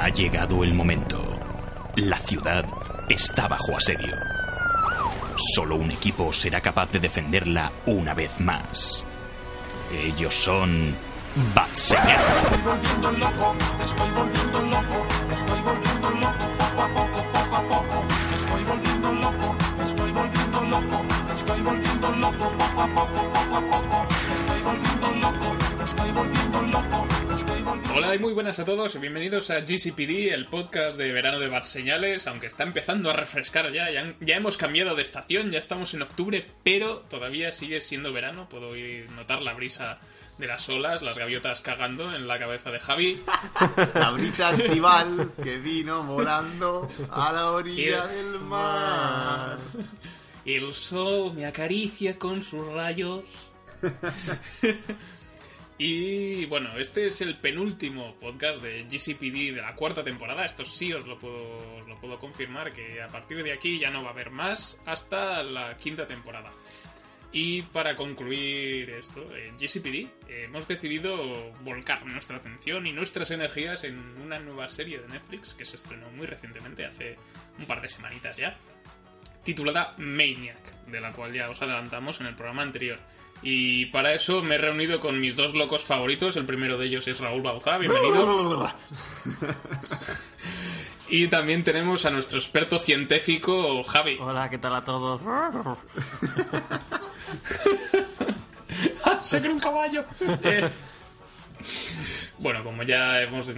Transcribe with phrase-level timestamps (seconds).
[0.00, 1.20] Ha llegado el momento.
[1.96, 2.64] La ciudad
[3.08, 4.14] está bajo asedio.
[5.56, 9.04] Solo un equipo será capaz de defenderla una vez más.
[9.92, 10.94] Ellos son
[11.52, 12.44] Bat Señales.
[27.98, 31.48] Hola y muy buenas a todos y bienvenidos a GCPD, el podcast de verano de
[31.48, 35.58] Bar Señales, aunque está empezando a refrescar ya, ya, ya hemos cambiado de estación, ya
[35.58, 39.98] estamos en octubre, pero todavía sigue siendo verano, puedo oír, notar la brisa
[40.38, 43.20] de las olas, las gaviotas cagando en la cabeza de Javi.
[43.94, 49.58] La brisa estival que vino volando a la orilla del mar.
[50.44, 53.24] El sol me acaricia con sus rayos.
[55.80, 60.44] Y bueno, este es el penúltimo podcast de GCPD de la cuarta temporada.
[60.44, 64.12] Esto sí os lo puedo, confirmar, que a partir de aquí ya no va a
[64.12, 66.50] haber más hasta la quinta temporada.
[67.30, 69.94] Y para concluir esto, en GCPD
[70.28, 75.54] eh, hemos decidido volcar nuestra atención y nuestras energías en una nueva serie de Netflix
[75.54, 77.16] que se estrenó muy recientemente, hace
[77.56, 78.58] un par de semanitas ya,
[79.48, 82.98] titulada Maniac, de la cual ya os adelantamos en el programa anterior.
[83.40, 86.36] Y para eso me he reunido con mis dos locos favoritos.
[86.36, 88.70] El primero de ellos es Raúl Bauzá, bienvenido.
[91.08, 94.18] y también tenemos a nuestro experto científico, Javi.
[94.20, 95.22] Hola, ¿qué tal a todos?
[99.22, 100.04] ¡Se cree un caballo!
[100.42, 100.68] Eh,
[102.40, 103.52] bueno, como ya hemos...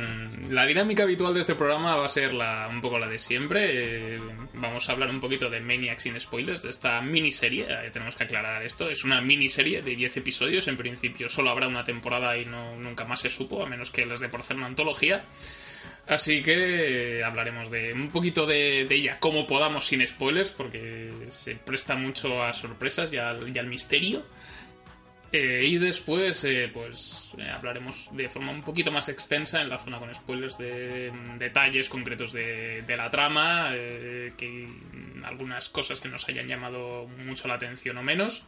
[0.48, 4.14] La dinámica habitual de este programa va a ser la, un poco la de siempre.
[4.14, 4.20] Eh,
[4.54, 7.66] vamos a hablar un poquito de Maniac sin spoilers, de esta miniserie.
[7.68, 8.88] Eh, tenemos que aclarar esto.
[8.88, 10.66] Es una miniserie de 10 episodios.
[10.68, 14.06] En principio solo habrá una temporada y no nunca más se supo, a menos que
[14.06, 15.24] les dé por hacer una antología.
[16.06, 21.12] Así que eh, hablaremos de un poquito de, de ella, como podamos sin spoilers, porque
[21.28, 24.24] se presta mucho a sorpresas y al misterio.
[25.32, 29.78] Eh, y después, eh, pues eh, hablaremos de forma un poquito más extensa en la
[29.78, 34.68] zona con spoilers de mm, detalles concretos de, de la trama, eh, que
[35.24, 38.42] algunas cosas que nos hayan llamado mucho la atención o menos.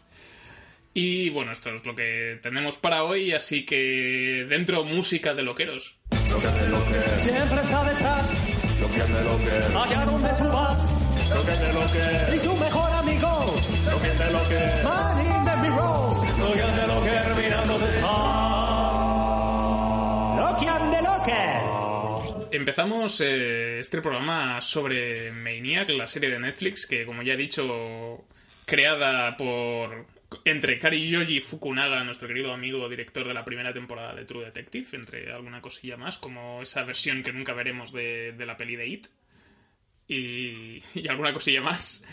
[0.94, 5.96] Y bueno, esto es lo que tenemos para hoy, así que dentro música de loqueros.
[7.22, 8.78] Siempre está detrás.
[8.80, 9.78] Lo que lo que.
[9.78, 11.02] Allá donde tú vas.
[11.30, 12.36] Lo que lo que.
[12.36, 13.54] Y tu mejor amigo.
[13.90, 14.81] Lo que lo que.
[22.50, 28.26] Empezamos eh, este programa sobre Maniac, la serie de Netflix, que como ya he dicho,
[28.64, 30.06] creada por
[30.44, 34.86] entre Kari Yoji Fukunaga, nuestro querido amigo director de la primera temporada de True Detective,
[34.92, 38.86] entre alguna cosilla más, como esa versión que nunca veremos de, de la peli de
[38.86, 39.06] It,
[40.08, 42.04] y, y alguna cosilla más.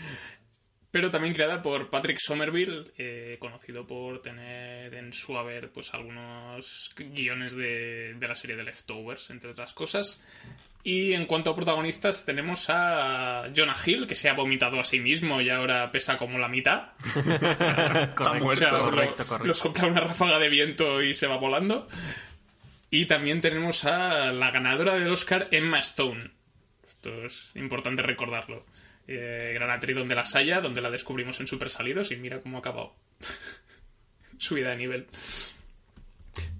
[0.90, 6.90] Pero también creada por Patrick Somerville, eh, conocido por tener en su haber pues algunos
[6.96, 10.20] guiones de, de la serie de Leftovers, entre otras cosas.
[10.82, 14.98] Y en cuanto a protagonistas, tenemos a Jonah Hill, que se ha vomitado a sí
[14.98, 16.88] mismo y ahora pesa como la mitad.
[18.16, 19.54] correcto, O sea, lo- correcto, Lo correcto.
[19.54, 21.86] sopla una ráfaga de viento y se va volando.
[22.90, 26.30] Y también tenemos a la ganadora del Oscar, Emma Stone.
[26.88, 28.64] Esto es importante recordarlo.
[29.12, 32.58] Eh, gran actriz donde la Saya, donde la descubrimos en Super Salidos y mira cómo
[32.58, 32.94] ha acabado.
[34.38, 35.06] Subida de nivel.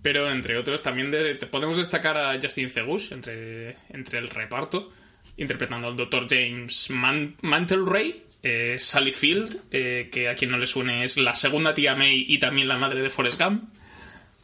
[0.03, 4.93] Pero entre otros también de- podemos destacar a Justin Thegus entre, entre el reparto,
[5.37, 6.27] interpretando al Dr.
[6.29, 11.35] James Man Mantelray, eh, Sally Field, eh, que a quien no le suene es la
[11.37, 13.73] segunda tía May y también la madre de Forrest Gump.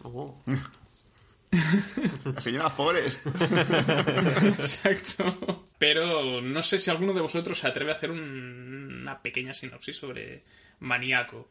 [0.03, 0.41] Oh.
[2.25, 3.25] La señora Forrest.
[4.45, 5.66] Exacto.
[5.79, 9.97] Pero no sé si alguno de vosotros se atreve a hacer un- una pequeña sinopsis
[9.97, 10.45] sobre
[10.81, 11.51] Maníaco.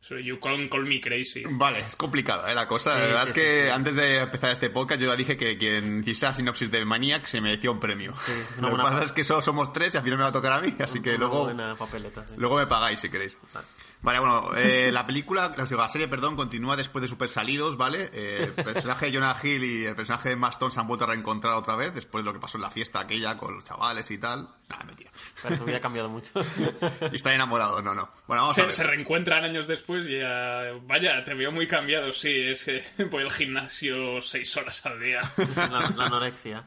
[0.00, 1.44] Sobre You Call, Call Me Crazy.
[1.48, 2.54] Vale, es complicada ¿eh?
[2.54, 2.92] la cosa.
[2.92, 5.38] Sí, la verdad sí, es que sí, antes de empezar este podcast yo ya dije
[5.38, 8.12] que quien hiciese la sinopsis de Maniac se mereció un premio.
[8.60, 10.32] Lo que pasa pa- es que solo somos tres y al final me va a
[10.32, 12.34] tocar a mí, así que luego, buena papeleta, sí.
[12.36, 13.38] luego me pagáis si queréis.
[13.54, 13.66] Vale,
[14.04, 18.10] bueno, eh, la película, la, serie, perdón, continúa después de Super Salidos, ¿vale?
[18.12, 21.08] Eh, el personaje de Jonah Hill y el personaje de Maston se han vuelto a
[21.08, 24.10] reencontrar otra vez después de lo que pasó en la fiesta aquella con los chavales
[24.10, 24.48] y tal.
[24.68, 25.10] Nada, mentira.
[25.42, 26.30] Pero ha cambiado mucho.
[27.12, 28.08] Y está enamorado, no, no.
[28.26, 28.72] Bueno, vamos a Se, ver.
[28.72, 30.72] se reencuentran años después y ya...
[30.82, 35.22] Vaya, te veo muy cambiado, sí, es que voy al gimnasio seis horas al día.
[35.56, 36.64] La, la anorexia.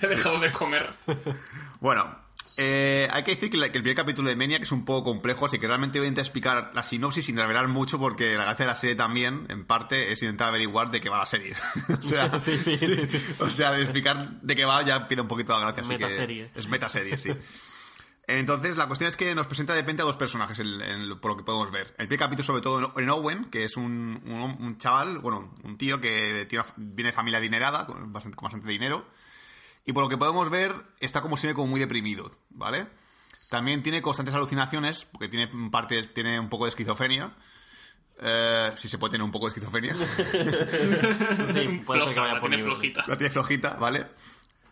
[0.00, 0.90] He dejado de comer.
[1.80, 2.16] Bueno,
[2.58, 5.04] eh, hay que decir que, la- que el primer capítulo de Maniac es un poco
[5.10, 8.44] complejo, así que realmente voy a intentar explicar la sinopsis sin revelar mucho, porque la
[8.44, 11.54] gracia de la serie también, en parte, es intentar averiguar de qué va la serie.
[12.02, 13.22] o sea, Sí, sí, sí, sí.
[13.40, 15.82] o sea, de explicar de qué va ya pide un poquito la gracia.
[15.82, 16.50] así que Metaserie.
[16.54, 17.30] Es metaserie, sí.
[18.28, 21.36] Entonces, la cuestión es que nos presenta de repente a dos personajes, en- por lo
[21.36, 21.94] que podemos ver.
[21.98, 25.78] El primer capítulo, sobre todo, en Owen, que es un, un- un chaval, bueno, un
[25.78, 29.06] tío que tiene una- viene de familia adinerada, con bastante, con bastante dinero.
[29.86, 32.88] Y por lo que podemos ver, está como siempre como muy deprimido, ¿vale?
[33.50, 37.32] También tiene constantes alucinaciones, porque tiene un parte, tiene un poco de esquizofrenia.
[38.20, 39.94] Eh, si se puede tener un poco de esquizofrenia.
[41.54, 43.04] Sí, puede ser que Floja, vaya la tiene flojita.
[43.06, 44.06] La tiene flojita, ¿vale?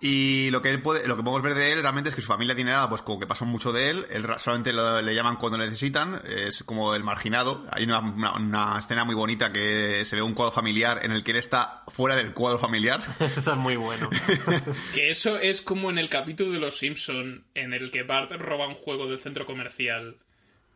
[0.07, 2.27] Y lo que él puede, lo que podemos ver de él realmente es que su
[2.29, 5.57] familia adinerada, pues como que pasa mucho de él, él solamente lo- le llaman cuando
[5.57, 7.65] necesitan, es como el marginado.
[7.71, 11.25] Hay una, una- una escena muy bonita que se ve un cuadro familiar en el
[11.25, 13.01] que él está fuera del cuadro familiar.
[13.35, 14.11] Eso es muy bueno.
[14.95, 18.69] Que eso es como en el capítulo de Los Simpson en el que Bart roba
[18.69, 20.17] un juego del centro comercial.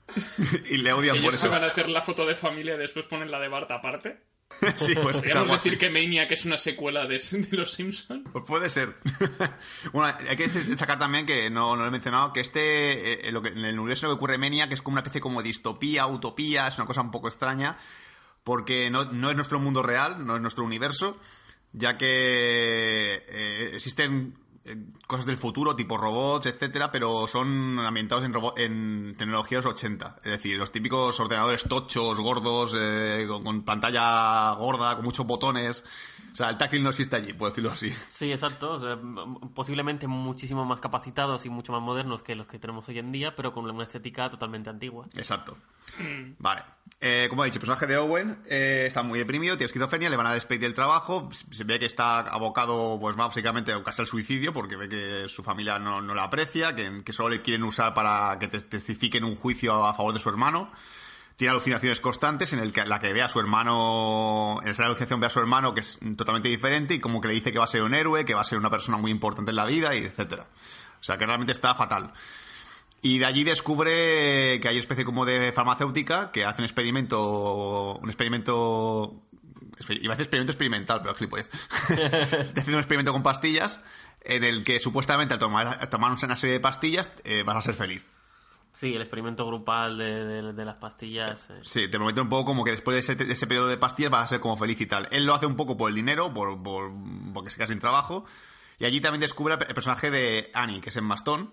[0.70, 1.50] y le odian por Ellos se eso.
[1.50, 4.20] van a hacer la foto de familia y después ponen la de Bart aparte.
[4.76, 8.24] sí, pues es ¿Podríamos decir que Maniac es una secuela de, de Los Simpson?
[8.32, 8.96] Pues puede ser.
[9.92, 13.42] bueno, hay que destacar también que no, no lo he mencionado, que este, eh, lo
[13.42, 15.42] que, en el universo lo que ocurre en Menia, que es como una especie como
[15.42, 17.76] de distopía, utopía, es una cosa un poco extraña,
[18.42, 21.18] porque no, no es nuestro mundo real, no es nuestro universo,
[21.72, 24.47] ya que eh, existen eh,
[25.06, 30.16] cosas del futuro, tipo robots, etcétera, pero son ambientados en, en tecnologías 80.
[30.24, 35.84] Es decir, los típicos ordenadores tochos, gordos, eh, con, con pantalla gorda, con muchos botones.
[36.32, 37.90] O sea, el táctil no existe allí, por decirlo así.
[38.10, 38.72] Sí, exacto.
[38.74, 42.88] o sea, m- posiblemente muchísimo más capacitados y mucho más modernos que los que tenemos
[42.88, 45.06] hoy en día, pero con una estética totalmente antigua.
[45.14, 45.56] Exacto.
[46.38, 46.62] Vale.
[47.00, 50.16] Eh, como he dicho, el personaje de Owen eh, está muy deprimido, tiene esquizofrenia, le
[50.16, 54.52] van a despedir del trabajo, se ve que está abocado, pues básicamente casi al suicidio,
[54.52, 58.36] porque ve que su familia no, no la aprecia, que, solo le quieren usar para
[58.40, 60.72] que te testifiquen un juicio a favor de su hermano.
[61.36, 65.20] Tiene alucinaciones constantes en el que, la que ve a su hermano, en esa alucinación
[65.20, 67.64] ve a su hermano que es totalmente diferente y como que le dice que va
[67.64, 69.94] a ser un héroe, que va a ser una persona muy importante en la vida
[69.94, 70.48] y etcétera.
[71.00, 72.12] O sea que realmente está fatal.
[73.02, 77.96] Y de allí descubre que hay especie como de farmacéutica que hace un experimento.
[78.02, 79.22] Un experimento.
[79.88, 81.48] Iba a decir experimento experimental, pero gilipollez.
[81.90, 83.80] Está haciendo un experimento con pastillas
[84.22, 87.62] en el que supuestamente al tomar, al tomar una serie de pastillas eh, vas a
[87.62, 88.04] ser feliz.
[88.72, 91.48] Sí, el experimento grupal de, de- de las pastillas.
[91.50, 91.60] eh.
[91.62, 94.10] Sí, te promete un poco como que después de ese, de ese periodo de pastillas
[94.10, 95.08] vas a ser como feliz y tal.
[95.12, 96.90] Él lo hace un poco por el dinero, por, por-
[97.32, 98.24] porque se queda sin trabajo.
[98.80, 101.52] Y allí también descubre el personaje de Annie, que es en Mastón,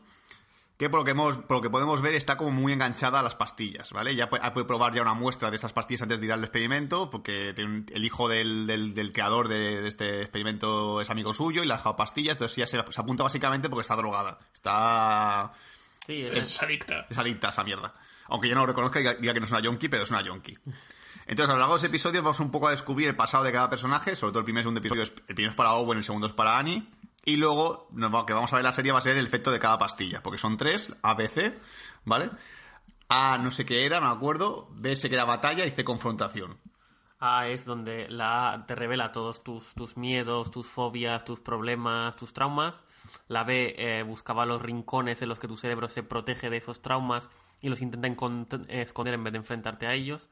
[0.78, 3.24] que por lo que, hemos, por lo que podemos ver está como muy enganchada a
[3.24, 4.16] las pastillas, ¿vale?
[4.16, 7.10] Ya puede, puede probar ya una muestra de estas pastillas antes de ir al experimento,
[7.10, 11.34] porque tiene un- el hijo del, del- del creador de, de este experimento es amigo
[11.34, 14.38] suyo y le ha dejado pastillas, entonces ya se, se apunta básicamente porque está drogada.
[14.54, 15.52] Está...
[16.06, 17.06] Sí, es- Es adicta.
[17.10, 17.94] Es adicta a esa mierda.
[18.28, 20.12] Aunque yo no lo reconozca y diga, diga que no es una yonki, pero es
[20.12, 20.58] una yonki.
[21.28, 23.52] Entonces, a lo largo de ese episodio vamos un poco a descubrir el pasado de
[23.52, 25.04] cada personaje, sobre todo el primer y segundo episodio.
[25.04, 26.88] es- El primero es para Owen, el segundo es para Annie.
[27.26, 27.88] Y luego,
[28.28, 30.38] que vamos a ver la serie va a ser el efecto de cada pastilla, porque
[30.38, 31.58] son tres, A, B, C,
[32.04, 32.30] ¿vale?
[33.10, 34.68] A no sé qué era, no me acuerdo.
[34.72, 36.60] B sé que era batalla y C confrontación.
[37.20, 42.16] A es donde la A te revela todos tus, tus miedos, tus fobias, tus problemas,
[42.16, 42.84] tus traumas.
[43.28, 46.82] La B eh, buscaba los rincones en los que tu cerebro se protege de esos
[46.82, 47.30] traumas
[47.62, 48.08] y los intenta
[48.70, 50.28] esconder en vez de enfrentarte a ellos.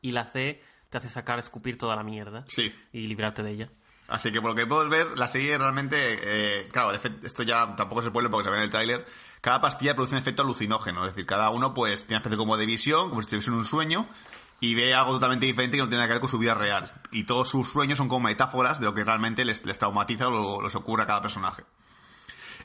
[0.00, 2.72] Y la C te hace sacar, escupir toda la mierda Sí.
[2.92, 3.70] y librarte de ella.
[4.08, 7.76] Así que por lo que puedes ver, la serie realmente, eh, claro, efecto- esto ya
[7.76, 9.06] tampoco se puede porque se ve en el tráiler.
[9.40, 12.56] Cada pastilla produce un efecto alucinógeno, es decir, cada uno pues tiene una especie como
[12.56, 14.08] de visión, como si estuviese en un sueño,
[14.60, 16.90] y ve algo totalmente diferente que no tiene nada que ver con su vida real.
[17.12, 20.62] Y todos sus sueños son como metáforas de lo que realmente les, les traumatiza o
[20.62, 21.62] les ocurre a cada personaje.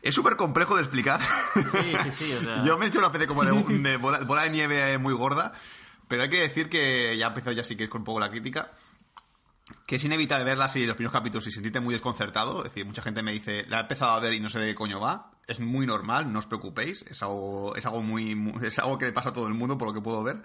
[0.01, 1.19] Es súper complejo de explicar.
[1.71, 2.33] Sí, sí, sí.
[2.33, 4.97] o sea, Yo me he hecho una especie como de, de bola, bola de nieve
[4.97, 5.53] muy gorda,
[6.07, 8.29] pero hay que decir que ya empezó ya sí que es con un poco la
[8.29, 8.71] crítica,
[9.85, 12.57] que es inevitable verla así los primeros capítulos y sentirte muy desconcertado.
[12.59, 14.67] Es decir, mucha gente me dice, la he empezado a ver y no sé de
[14.67, 15.31] qué coño va.
[15.47, 17.03] Es muy normal, no os preocupéis.
[17.03, 19.77] Es algo, es algo muy, muy- es algo que le pasa a todo el mundo
[19.77, 20.41] por lo que puedo ver.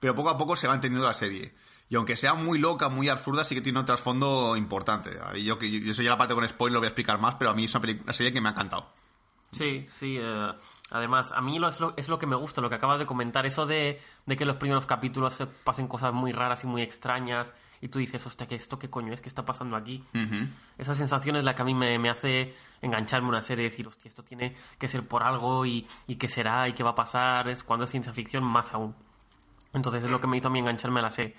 [0.00, 1.54] Pero poco a poco se va entendiendo la serie.
[1.90, 5.10] Y aunque sea muy loca, muy absurda, sí que tiene un trasfondo importante.
[5.42, 7.50] Yo, que yo, eso ya la parte con spoiler lo voy a explicar más, pero
[7.50, 8.92] a mí es una, una serie que me ha encantado.
[9.52, 10.18] Sí, sí.
[10.20, 10.52] eh,
[10.90, 13.06] Además, a mí lo, es, lo, es lo que me gusta, lo que acabas de
[13.06, 16.66] comentar, eso de, de que en los primeros capítulos se pasen cosas muy raras y
[16.66, 19.20] muy extrañas y tú dices, hostia, ¿qué esto qué coño es?
[19.20, 20.02] ¿Qué está pasando aquí?
[20.76, 23.70] Esa sensación es la que a mí me, me hace engancharme a una serie y
[23.70, 26.90] decir, hostia, esto tiene que ser por algo y, y qué será y qué va
[26.90, 27.48] a pasar.
[27.48, 28.94] Es cuando es ciencia ficción, más aún.
[29.72, 31.36] Entonces es lo que me hizo a mí engancharme a la serie.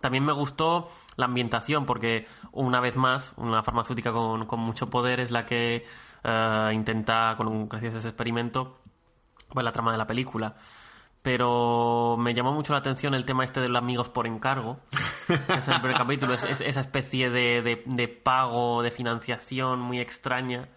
[0.00, 5.20] También me gustó la ambientación, porque una vez más, una farmacéutica con, con mucho poder
[5.20, 5.86] es la que
[6.24, 8.80] eh, intenta, con, gracias a ese experimento,
[9.48, 10.56] pues la trama de la película.
[11.24, 14.76] Pero me llamó mucho la atención el tema este de los amigos por encargo.
[15.48, 20.00] es el primer capítulo, es, es esa especie de, de, de pago, de financiación muy
[20.00, 20.68] extraña.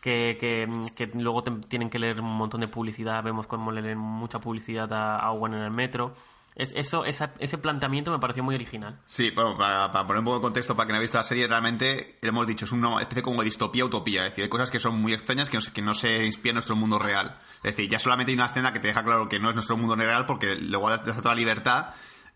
[0.00, 3.22] Que, que, que luego te- tienen que leer un montón de publicidad.
[3.22, 6.14] Vemos cómo le leen mucha publicidad a, a Owen en el metro.
[6.54, 9.00] Es, eso, esa- ese planteamiento me pareció muy original.
[9.06, 11.24] Sí, bueno, para, para poner un poco de contexto para quien no ha visto la
[11.24, 14.24] serie, realmente, hemos dicho, es una especie como de distopía-utopía.
[14.26, 16.50] Es decir, hay cosas que son muy extrañas que no, se- que no se inspiran
[16.52, 17.38] en nuestro mundo real.
[17.62, 19.76] Es decir, ya solamente hay una escena que te deja claro que no es nuestro
[19.78, 21.86] mundo real porque luego la estatua de la libertad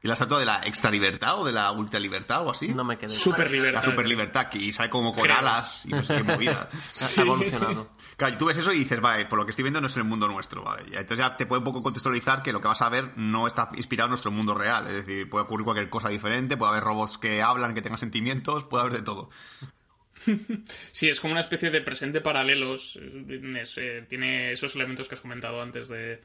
[0.03, 2.69] y la estatua de la extra libertad o de la ultra libertad o así.
[2.69, 3.11] No me quedé.
[3.11, 3.83] Super la libertad.
[3.85, 5.37] super libertad, que sale como con Creo.
[5.37, 6.69] alas y no sé qué movida.
[7.19, 7.91] Ha evolucionado.
[8.17, 10.05] Claro, tú ves eso y dices, vale, por lo que estoy viendo no es el
[10.05, 10.85] mundo nuestro, vale.
[10.85, 13.69] Entonces ya te puede un poco contextualizar que lo que vas a ver no está
[13.75, 14.87] inspirado en nuestro mundo real.
[14.87, 18.65] Es decir, puede ocurrir cualquier cosa diferente, puede haber robots que hablan, que tengan sentimientos,
[18.65, 19.31] puede haber de todo.
[20.91, 22.99] Sí, es como una especie de presente paralelos.
[23.01, 26.21] Eh, tiene esos elementos que has comentado antes de,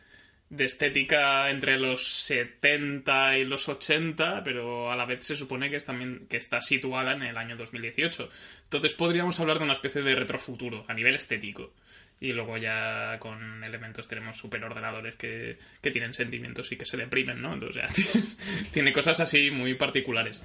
[0.52, 5.78] de estética entre los 70 y los 80, pero a la vez se supone que,
[5.78, 8.30] es también, que está situada en el año 2018.
[8.66, 11.74] Entonces podríamos hablar de una especie de retrofuturo a nivel estético.
[12.20, 17.42] Y luego ya con elementos tenemos superordenadores que, que tienen sentimientos y que se deprimen,
[17.42, 17.54] ¿no?
[17.54, 18.28] Entonces ya tiene,
[18.74, 20.44] tiene cosas así muy particulares.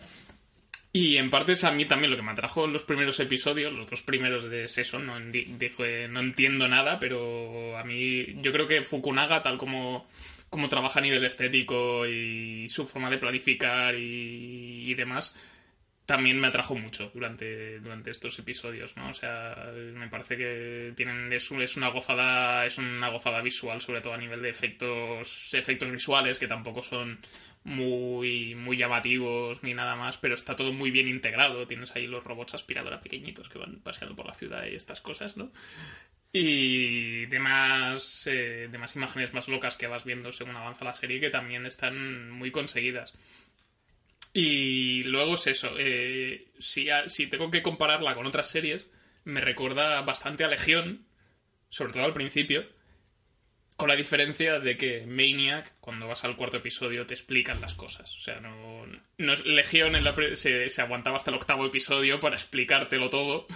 [0.98, 3.76] Y en parte es a mí también lo que me atrajo en los primeros episodios,
[3.76, 8.66] los dos primeros de eso, no, dije, no entiendo nada, pero a mí yo creo
[8.66, 10.08] que Fukunaga, tal como,
[10.48, 15.36] como trabaja a nivel estético y su forma de planificar y demás,
[16.06, 19.10] también me atrajo mucho durante, durante estos episodios, ¿no?
[19.10, 24.00] O sea, me parece que tienen es, es una gozada es una gozada visual, sobre
[24.00, 27.18] todo a nivel de efectos efectos visuales que tampoco son
[27.64, 31.66] muy muy llamativos ni nada más, pero está todo muy bien integrado.
[31.66, 35.36] Tienes ahí los robots aspiradora pequeñitos que van paseando por la ciudad y estas cosas,
[35.36, 35.50] ¿no?
[36.32, 41.30] Y demás, eh, demás imágenes más locas que vas viendo según avanza la serie que
[41.30, 43.14] también están muy conseguidas.
[44.38, 45.72] Y luego es eso.
[45.78, 48.86] eh, si, si tengo que compararla con otras series,
[49.24, 51.06] me recuerda bastante a Legión,
[51.70, 52.68] sobre todo al principio,
[53.78, 58.14] con la diferencia de que Maniac, cuando vas al cuarto episodio, te explican las cosas.
[58.14, 58.84] O sea, no,
[59.16, 63.46] no es Legión en la se, se aguantaba hasta el octavo episodio para explicártelo todo.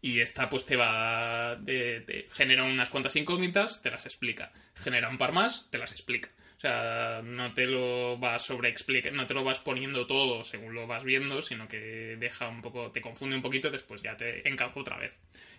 [0.00, 1.58] Y esta, pues te va.
[1.66, 4.50] Te genera unas cuantas incógnitas, te las explica.
[4.76, 6.30] Genera un par más, te las explica.
[6.62, 8.72] O sea, no te lo vas sobre
[9.12, 12.92] no te lo vas poniendo todo según lo vas viendo, sino que deja un poco,
[12.92, 15.12] te confunde un poquito y después ya te encauza otra vez.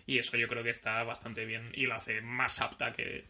[0.06, 3.26] Y eso yo creo que está bastante bien y la hace más apta que,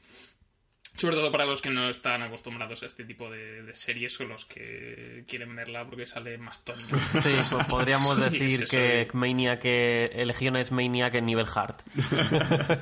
[0.96, 4.24] sobre todo para los que no están acostumbrados a este tipo de, de series o
[4.24, 6.96] los que quieren verla porque sale más tónico.
[7.20, 9.08] Sí, pues podríamos es decir que eh.
[9.14, 11.74] Maniac, que Legion es Maniac en nivel hard.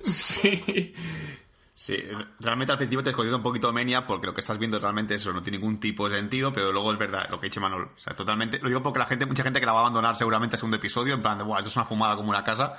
[0.00, 0.94] sí.
[1.84, 2.00] Sí,
[2.38, 5.32] realmente al principio te escondido un poquito Menia porque lo que estás viendo realmente eso
[5.32, 7.90] no tiene ningún tipo de sentido, pero luego es verdad lo que ha dicho Manol.
[7.96, 8.60] O sea, totalmente.
[8.60, 10.76] Lo digo porque la gente, mucha gente que la va a abandonar seguramente al segundo
[10.76, 12.76] episodio, en plan de, Buah, esto es una fumada como una casa.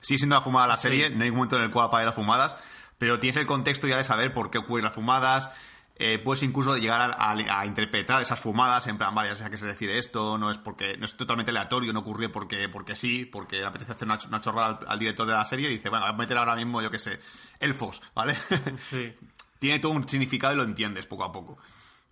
[0.00, 2.56] Sigue siendo una fumada la serie, no hay momento en el cual apague las fumadas,
[2.96, 5.50] pero tienes el contexto ya de saber por qué ocurren las fumadas.
[5.96, 9.44] Eh, puedes incluso llegar a, a- a interpretar esas fumadas en plan, vale, ya sé
[9.44, 12.68] a qué se refiere esto, no es porque no es totalmente aleatorio, no ocurrió porque,
[12.68, 15.44] porque sí, porque le apetece hacer una, ch- una chorrada al, al director de la
[15.44, 17.20] serie y dice, bueno, voy a meter ahora mismo, yo qué sé,
[17.60, 18.36] elfos, ¿vale?
[18.90, 19.14] Sí.
[19.60, 21.58] tiene todo un significado y lo entiendes poco a poco.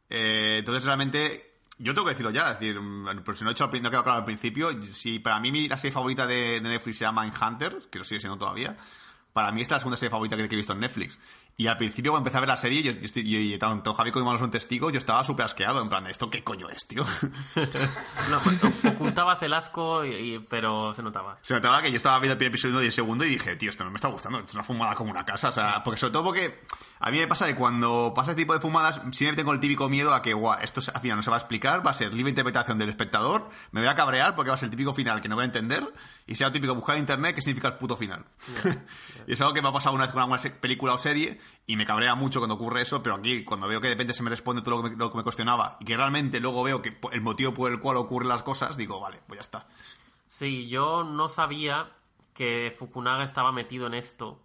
[0.09, 3.53] Eh, entonces, realmente, yo tengo que decirlo ya, es decir, mm, por si no he
[3.53, 6.61] hecho no ha quedado claro al principio, si para mí mi- la serie favorita de,
[6.61, 8.77] de Netflix se llama Mindhunter, que lo sigue siendo todavía,
[9.33, 11.19] para mí esta es la segunda serie favorita que he visto en Netflix.
[11.57, 13.93] Y al principio, cuando empecé a ver la serie, yo, yo estoy- yo- y tanto
[13.95, 16.87] Javi como Manu son testigos, yo estaba súper asqueado, en plan, ¿esto qué coño es,
[16.87, 17.05] tío?
[18.31, 21.39] No, ocultabas el asco, y- y- pero se notaba.
[21.43, 23.71] Se notaba que yo estaba viendo el primer episodio y el segundo y dije, tío,
[23.71, 25.49] esto no me está gustando, es una fumada como una casa.
[25.49, 26.61] O sea, porque sobre todo porque
[27.01, 29.89] a mí me pasa que cuando pasa este tipo de fumadas, siempre tengo el típico
[29.89, 32.13] miedo a que, guau, esto al final no se va a explicar, va a ser
[32.15, 35.21] libre interpretación del espectador, me voy a cabrear porque va a ser el típico final
[35.21, 35.93] que no voy a entender
[36.27, 38.25] y sea lo típico buscar en internet qué significa el puto final.
[39.27, 41.77] y es algo que me ha pasado una vez con alguna película o serie y
[41.77, 44.31] me cabrea mucho cuando ocurre eso, pero aquí cuando veo que de repente se me
[44.31, 47.71] responde todo lo que me, cuestionaba y que realmente luego veo que el motivo por
[47.71, 49.67] el cual ocurren las cosas, digo, vale, pues ya está.
[50.27, 51.91] Sí, yo no sabía
[52.35, 54.41] que Fukunaga estaba metido en esto,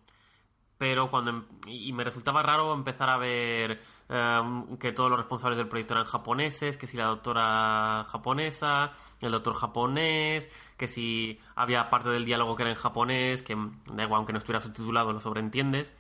[0.78, 4.42] pero cuando em- y me resultaba raro empezar a ver eh,
[4.80, 9.56] que todos los responsables del proyecto eran japoneses, que si la doctora japonesa, el doctor
[9.56, 14.20] japonés, que si había parte del diálogo que era en japonés, que mm, da igual
[14.20, 15.94] aunque no estuviera subtitulado lo sobreentiendes.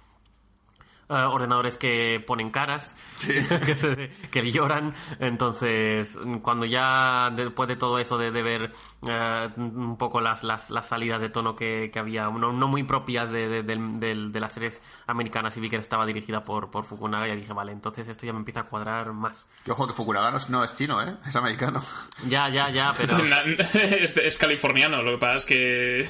[1.09, 2.95] Ordenadores que ponen caras,
[3.25, 4.93] que, se- que lloran.
[5.19, 8.71] Entonces, cuando ya después de todo eso de, de ver
[9.07, 12.83] eh, un poco las, las, las salidas de tono que, que había, no, no muy
[12.83, 17.27] propias de, de, de las series americanas y vi que estaba dirigida por, por Fukunaga,
[17.27, 19.47] ya dije, vale, entonces esto ya me empieza a cuadrar más.
[19.63, 21.15] Que ojo, que Fukunaga no es, no es chino, ¿eh?
[21.27, 21.81] Es americano.
[22.27, 23.17] Ya, ya, ya, pero...
[24.27, 26.09] Es californiano, lo que pasa es que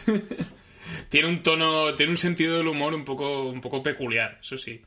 [1.10, 4.82] tiene un tono, tiene un sentido del humor un poco, un poco peculiar, eso sí.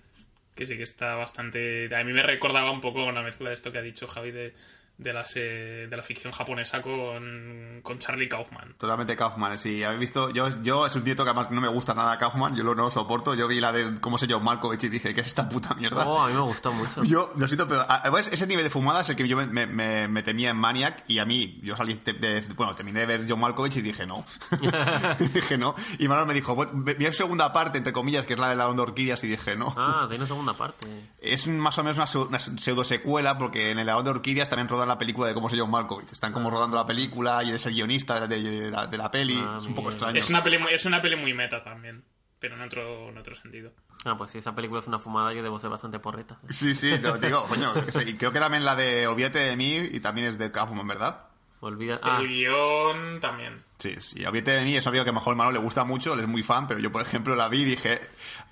[0.55, 1.95] Que sí que está bastante.
[1.95, 4.53] A mí me recordaba un poco una mezcla de esto que ha dicho Javi de,
[5.00, 5.40] de, la, se-
[5.88, 8.75] de la ficción japonesa con, con Charlie Kaufman.
[8.78, 9.83] Totalmente Kaufman, sí.
[9.83, 10.30] ¿Habéis visto?
[10.30, 12.85] Yo, yo es un tío que además no me gusta nada Kaufman, yo lo no
[12.85, 13.35] lo soporto.
[13.35, 16.07] Yo vi la de cómo se llama Malkovich y dije, ¿qué es esta puta mierda?
[16.07, 17.02] Oh, a mí me gustó mucho.
[17.11, 18.28] Yo lo siento, pero a- ¿ves?
[18.33, 21.04] ese nivel de fumada es el que yo me, me- me- me temía en Maniac
[21.09, 24.07] y a mí, yo salí, de, de- bueno, terminé de ver John Malkovich y dije
[24.07, 24.25] no.
[25.35, 25.75] dije no.
[25.99, 28.57] Y Manuel me dijo, "Bueno, ve- mira segunda parte, entre comillas, que es la de
[28.57, 29.75] la onda orquídeas y dije no.
[29.76, 30.87] Ah, tiene una segunda parte.
[31.21, 34.49] Es más o menos una, pseu- una pseudo secuela porque en el León de Orquídeas
[34.49, 36.12] también rodan la película de cómo se llama Malkovich.
[36.12, 39.38] Están como rodando la película y es el guionista de, de la, de la peli.
[39.42, 39.92] Ah, es un poco bien.
[39.94, 40.18] extraño.
[40.18, 42.04] Es una, peli, muy- es una peli muy meta también,
[42.38, 43.73] pero en otro, en otro sentido.
[44.04, 46.38] Ah, pues si esa película es una fumada, yo debo ser bastante porreta.
[46.49, 47.73] Sí, sí, te lo digo, coño.
[48.06, 51.26] Y creo que también la de Olvídate de mí y también es de Kaufman, ¿verdad?
[51.62, 52.00] Olvida...
[52.02, 53.62] Ah, El guion también.
[53.78, 56.14] Sí, sí, Olvídate de mí es obvio que a lo mejor Manuel le gusta mucho,
[56.14, 58.00] él es muy fan, pero yo, por ejemplo, la vi y dije,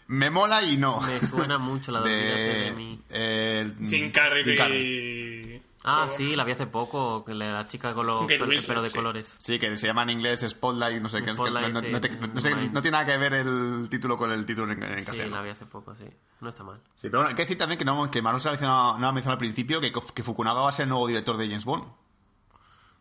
[0.09, 1.01] me mola y no.
[1.01, 3.01] me suena mucho la de, Olvídate de mí.
[3.09, 4.45] eh, Jim Carrey.
[4.45, 5.63] Jim Carrey.
[5.91, 8.89] Ah, sí, la vi hace poco, que la chica con los Kate Winslet, pelo de
[8.91, 8.95] sí.
[8.97, 9.37] colores.
[9.39, 11.31] Sí, que se llama en inglés Spotlight, no sé qué.
[11.31, 11.87] es que Spotlight, no, sí.
[11.91, 12.73] no te- no sé, Mind.
[12.75, 15.37] no tiene nada que ver el título con el título en, en Sí, castellano.
[15.37, 16.05] la vi hace poco, sí.
[16.41, 16.77] No está mal.
[16.95, 19.09] Sí, pero bueno, hay que decir también que, no, que Manuel se ha mencionado, no
[19.09, 21.65] ha mencionado al principio que, que Fukunaga va a ser el nuevo director de James
[21.65, 21.85] Bond.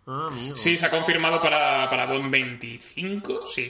[0.07, 0.55] Ah, amigo.
[0.55, 3.69] Sí, se ha confirmado para, para Bond 25, sí.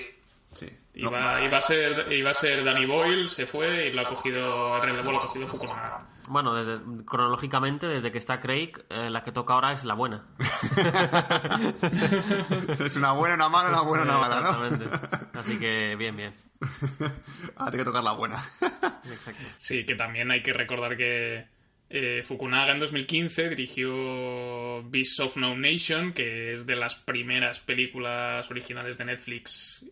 [0.53, 0.67] Sí.
[0.95, 4.75] Iba, iba, a ser, iba a ser Danny Boyle, se fue y lo ha cogido,
[4.77, 6.05] el relevo lo ha cogido Fukunaga.
[6.27, 10.25] Bueno, desde, cronológicamente, desde que está Craig, eh, la que toca ahora es la buena.
[12.79, 14.65] es una buena, una mala, una buena, una mala, ¿no?
[14.65, 15.29] Exactamente.
[15.33, 16.33] Así que bien, bien.
[17.55, 18.43] Ah, tiene que tocar la buena.
[18.61, 19.43] Exacto.
[19.57, 21.47] Sí, que también hay que recordar que
[21.89, 28.49] eh, Fukunaga en 2015 dirigió Beasts of No Nation, que es de las primeras películas
[28.51, 29.85] originales de Netflix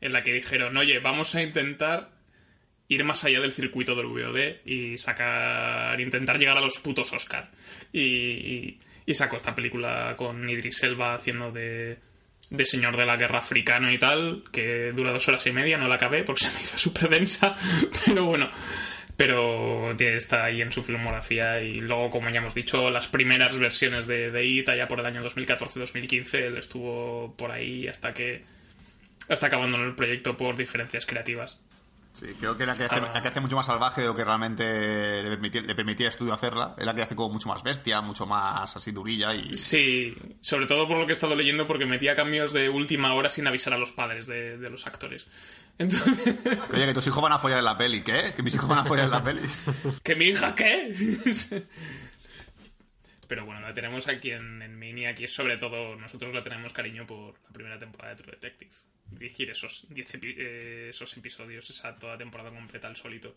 [0.00, 2.17] en la que dijeron, oye, vamos a intentar
[2.88, 7.50] ir más allá del circuito del VOD y sacar, intentar llegar a los putos Oscar.
[7.92, 11.98] Y, y- sacó esta película con Idris Elba haciendo de,
[12.50, 15.88] de señor de la guerra africano y tal, que dura dos horas y media, no
[15.88, 17.54] la acabé porque se me hizo súper densa,
[18.06, 18.50] pero bueno.
[19.16, 24.06] Pero está ahí en su filmografía y luego, como ya hemos dicho, las primeras versiones
[24.06, 28.44] de, de IT, allá por el año 2014-2015, él estuvo por ahí hasta que
[29.28, 31.58] hasta que abandonó el proyecto por diferencias creativas.
[32.18, 33.10] Sí, creo que la que, hace, Ah.
[33.14, 36.32] la que hace mucho más salvaje de lo que realmente le permitía, le permitía estudio
[36.32, 36.74] hacerla.
[36.76, 39.54] Es la que hace como mucho más bestia, mucho más así durilla y...
[39.56, 43.30] Sí, sobre todo por lo que he estado leyendo, porque metía cambios de última hora
[43.30, 45.26] sin avisar a los padres de, de los actores.
[45.78, 46.34] Entonces,
[46.72, 48.02] Oye, que tus hijos van a follar en la peli.
[48.02, 48.32] ¿Qué?
[48.34, 49.40] Que mis hijos van a follar en la peli.
[50.02, 50.94] ¿que mi hija qué?
[53.28, 56.72] Pero bueno, la tenemos aquí en, en Mini, aquí es sobre todo, nosotros la tenemos
[56.72, 58.70] cariño por la primera temporada de True Detective.
[59.10, 63.36] Dirigir esos 10 epi- eh, esos episodios, esa toda temporada completa al solito.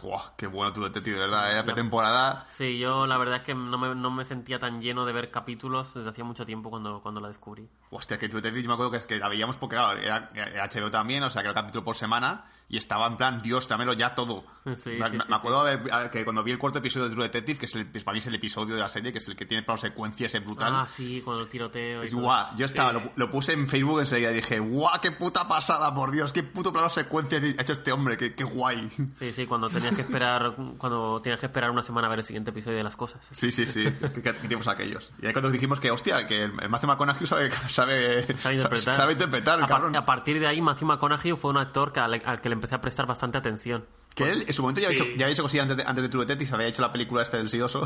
[0.00, 1.50] Guau, qué bueno tu detective, de verdad.
[1.52, 2.46] Era pretemporada.
[2.56, 5.30] Sí, yo la verdad es que no me, no me sentía tan lleno de ver
[5.30, 7.68] capítulos desde hacía mucho tiempo cuando, cuando la descubrí.
[7.90, 10.30] Hostia, que tu detective, yo me acuerdo que es que la veíamos porque, claro, era,
[10.34, 13.68] era HBO también, o sea, que era capítulo por semana, y estaba en plan, Dios,
[13.68, 14.44] dámelo ya todo.
[14.76, 17.24] Sí, me, sí, me sí, acuerdo a- que cuando vi el cuarto episodio de True
[17.24, 19.36] Detective, que es el, para mí es el episodio de la serie, que es el
[19.36, 20.72] que tiene plano secuencia ese brutal.
[20.74, 22.02] Ah, sí, con el tiroteo.
[22.02, 22.22] y Es todo.
[22.22, 25.94] guau, yo estaba, lo, lo puse en Facebook enseguida y dije, guau, qué puta pasada,
[25.94, 28.90] por Dios, qué puto plano secuencia ha hecho este hombre, qué, qué guay.
[29.18, 32.24] Sí, sí, cuando tenías que esperar cuando tenías que esperar una semana a ver el
[32.24, 33.26] siguiente episodio de las cosas.
[33.30, 35.10] Sí, sí, sí, qué, qué tiempos aquellos.
[35.22, 38.94] Y ahí cuando dijimos que, hostia, que el, el Matthew McConaughey sabe, sabe, Sabe interpretar.
[38.94, 39.96] sabe interpretar, a, par- cabrón.
[39.96, 42.74] a partir de ahí, Matthew McConaughey fue un actor que al, al que le empecé
[42.74, 43.84] a prestar bastante atención.
[44.14, 45.04] Que él, en su momento ya había Sí.
[45.04, 47.22] hecho, ya había hecho cosillas antes de, antes de True Detective, había hecho la película
[47.22, 47.84] este del sidoso.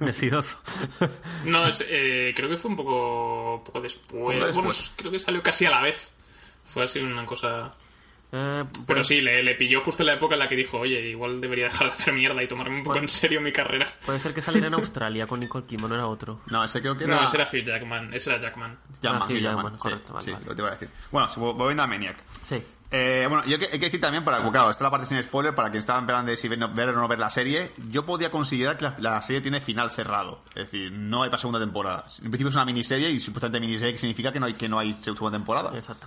[0.00, 0.56] Decidoso.
[1.44, 4.06] No, es, eh, creo que fue un poco, poco después.
[4.08, 4.54] Poco después.
[4.54, 6.10] Bueno, creo que salió casi a la vez.
[6.64, 7.72] Fue así una cosa...
[8.32, 10.78] Eh, Pero pues, sí, le, le pilló justo en la época en la que dijo,
[10.78, 13.86] oye, igual debería dejar de hacer mierda y tomarme un poco en serio mi carrera.
[14.04, 16.40] Puede ser que saliera en Australia con Nicole Kidman, no era otro.
[16.46, 17.16] No, ese creo que era...
[17.16, 18.78] No, ese era Hugh Jackman, ese era Jackman.
[19.00, 20.44] Jackman, Ah, Hugh Hugh Jackman, Jackman, sí, correcto, vale, sí, vale.
[20.46, 20.88] lo te iba a decir.
[21.12, 22.16] Bueno, volviendo a Maniac.
[22.48, 22.62] Sí.
[22.90, 25.20] Eh, bueno, yo que- hay que decir también, para, claro, esta es la parte sin
[25.22, 28.04] spoiler, para quien estaba esperando de si ver, ver o no ver la serie, yo
[28.06, 30.42] podría considerar que la, la serie tiene final cerrado.
[30.50, 32.04] Es decir, no hay para segunda temporada.
[32.22, 34.78] En principio es una miniserie y supuestamente miniserie que significa que no hay, que no
[34.78, 35.70] hay segunda temporada.
[35.76, 36.06] Exacto.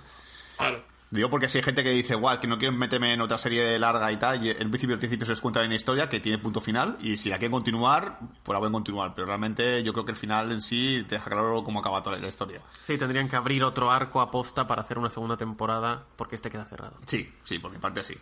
[0.56, 0.82] Claro.
[1.10, 3.78] Digo porque si hay gente que dice, igual, que no quiero meterme en otra serie
[3.80, 6.38] larga y tal, y en principio, al principio se les cuenta una historia que tiene
[6.38, 10.04] punto final, y si la quieren continuar, pues la pueden continuar, pero realmente yo creo
[10.04, 12.62] que el final en sí te deja claro cómo acaba toda la historia.
[12.84, 16.48] Sí, tendrían que abrir otro arco a posta para hacer una segunda temporada porque este
[16.48, 16.96] queda cerrado.
[17.06, 18.14] Sí, sí, por mi parte sí.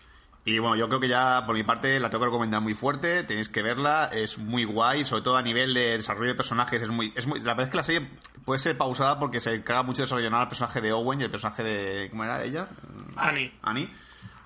[0.44, 3.22] Y bueno, yo creo que ya por mi parte la tengo que recomendar muy fuerte,
[3.24, 6.88] tenéis que verla, es muy guay, sobre todo a nivel de desarrollo de personajes, es
[6.88, 8.08] muy, es muy, la verdad es que la serie
[8.48, 11.30] puede ser pausada porque se encarga mucho de desarrollar al personaje de Owen y el
[11.30, 12.66] personaje de, ¿cómo era ella?
[13.14, 13.52] Annie.
[13.60, 13.90] Annie.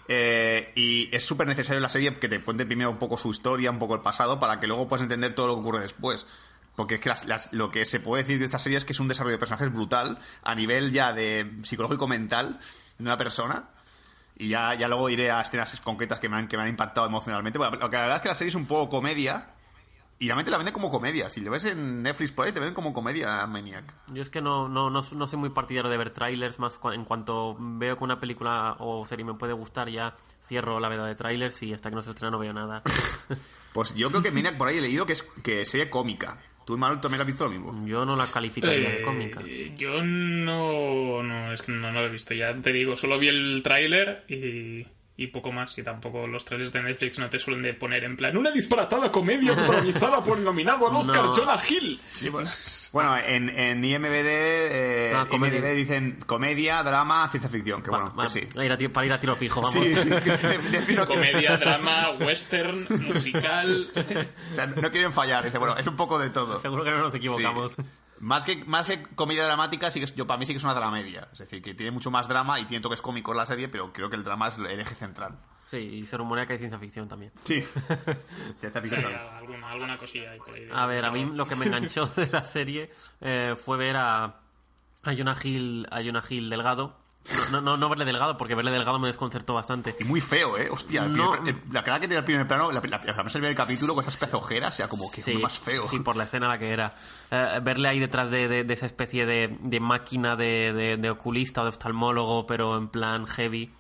[0.09, 3.31] Eh, y es súper necesario en la serie que te cuente primero un poco su
[3.31, 6.27] historia, un poco el pasado, para que luego puedas entender todo lo que ocurre después.
[6.75, 8.93] Porque es que las- las- lo que se puede decir de esta serie es que
[8.93, 12.59] es un desarrollo de personajes brutal a nivel ya de psicológico mental
[12.99, 13.69] de una persona.
[14.37, 17.07] Y ya, ya luego iré a escenas concretas que me han, que me han impactado
[17.07, 17.57] emocionalmente.
[17.59, 19.47] Bueno, la verdad es que la serie es un poco comedia.
[20.23, 21.29] Y realmente la venden como comedia.
[21.31, 23.93] Si lo ves en Netflix por ahí, te venden como comedia Maniac.
[24.13, 26.91] Yo es que no, no, no, no soy muy partidario de ver trailers, más cu-
[26.93, 31.07] en cuanto veo que una película o serie me puede gustar, ya cierro la veda
[31.07, 32.83] de trailers y hasta que no se estrena no veo nada.
[33.73, 36.39] Pues yo creo que Maniac por ahí he leído que es que serie cómica.
[36.67, 37.87] ¿Tú, Manuel, también has visto lo mismo?
[37.87, 39.41] Yo no la calificaría de Eh, cómica.
[39.77, 42.35] Yo no, no, es que no, no lo he visto.
[42.35, 44.87] Ya te digo, solo vi el tráiler y,
[45.23, 45.77] y poco más.
[45.79, 49.11] Y tampoco los trailers de Netflix no te suelen de poner en plan una disparatada
[49.13, 51.33] comedia protagonizada por el nominado al Oscar No.
[51.35, 52.01] Jonah Hill.
[52.93, 55.59] Bueno, en, en IMBD, eh, Ah, comedia.
[55.61, 57.83] IMDb dicen comedia, drama, ciencia ficción.
[57.83, 58.89] Que Va- bueno, va- que sí.
[58.93, 59.75] para ir a tiro fijo, vamos.
[59.83, 63.89] Sí, sí, que- Comedia, drama, western, musical.
[64.53, 65.45] O sea, no quieren fallar.
[65.45, 66.61] Dice, bueno, es un poco de todo.
[66.61, 67.77] Seguro que no nos equivocamos.
[68.23, 68.27] Sí.
[68.29, 70.65] Más que, más que comedia dramática, sí que es- yo, para mí sí que es
[70.65, 71.29] una dramedia.
[71.33, 74.09] Es decir, que tiene mucho más drama y tiene toques cómicos la serie, pero creo
[74.09, 75.39] que el drama es el eje central.
[75.69, 77.33] Sí, y se rumorea que hay ciencia ficción también.
[77.45, 77.63] Sí.
[78.61, 79.21] Ciencia Sí, ficción también.
[79.37, 80.69] alguna, alguna cosilla ahí por ahí.
[80.73, 84.25] A ver, a mí lo que me enganchó de la serie eh, fue ver a,
[84.25, 87.02] a Jonah Hill, a Jonah Hill delgado.
[87.53, 89.95] No, no, no verle delgado, porque verle delgado me desconcertó bastante.
[90.01, 90.69] Y muy feo, ¿eh?
[90.71, 91.31] Hostia, el No.
[91.31, 93.95] primer- el- la cara que tiene el primer plano, la, la, la, la, el capítulo
[93.95, 95.87] con esas pezojeras, o sea, como que es más feo.
[95.89, 96.97] Sí, por la escena la que era.
[97.31, 101.61] Eh, verle ahí detrás de, de- de esa especie de, de máquina de, de- oculista
[101.61, 103.71] o de oftalmólogo, pero en plan heavy,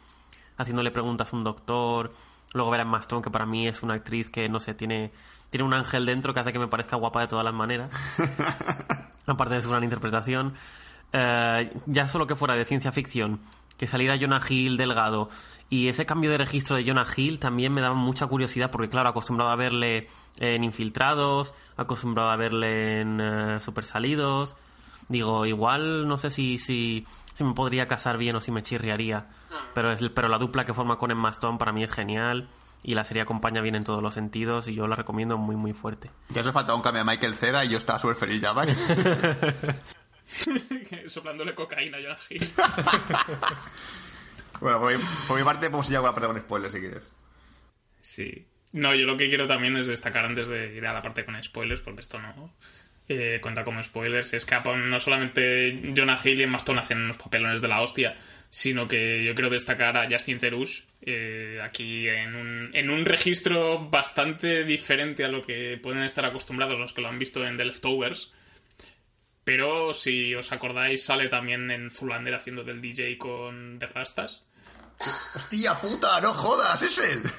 [0.57, 2.13] haciéndole preguntas a un doctor.
[2.55, 5.11] Luego ver a Emma Stone, que para mí es una actriz que, no sé, tiene,
[5.51, 7.91] tiene un ángel dentro que hace que me parezca guapa de todas las maneras.
[9.27, 10.55] Aparte de su gran interpretación.
[11.12, 13.40] Eh, ya solo que fuera de ciencia ficción,
[13.77, 15.29] que saliera Jonah Hill delgado
[15.72, 19.09] y ese cambio de registro de Jonah Hill también me daba mucha curiosidad porque, claro,
[19.09, 20.07] acostumbrado a verle
[20.38, 24.55] en Infiltrados, acostumbrado a verle en eh, Super Salidos.
[25.09, 29.29] Digo, igual no sé si, si, si me podría casar bien o si me chirriaría.
[29.72, 32.51] Pero, es, pero la dupla que forma con Emma Stone para mí es genial
[32.83, 35.72] y la serie acompaña bien en todos los sentidos y yo la recomiendo muy, muy
[35.72, 36.11] fuerte.
[36.29, 38.77] Ya hace falta un cambio de Michael Cera y yo estaba súper feliz ya, ¿vale?
[41.07, 42.49] Soplándole cocaína a Jonah Hill.
[44.61, 46.81] bueno, por mi, por mi parte, podemos ir ya con la parte con spoilers si
[46.81, 47.12] quieres.
[48.01, 48.47] Sí.
[48.73, 51.40] No, yo lo que quiero también es destacar antes de ir a la parte con
[51.42, 52.55] spoilers, porque esto no
[53.09, 54.33] eh, cuenta como spoilers.
[54.33, 58.14] Es que no solamente Jonah Hill y Emma Stone hacen unos papelones de la hostia,
[58.49, 63.88] sino que yo quiero destacar a Justin Theroux eh, aquí en un, en un registro
[63.90, 67.64] bastante diferente a lo que pueden estar acostumbrados los que lo han visto en The
[67.64, 68.33] Leftovers.
[69.45, 74.45] Pero si os acordáis, sale también en Zulander haciendo del DJ con The Rastas.
[75.35, 76.21] ¡Hostia puta!
[76.21, 76.83] ¡No jodas!
[76.83, 77.23] ¡Es él!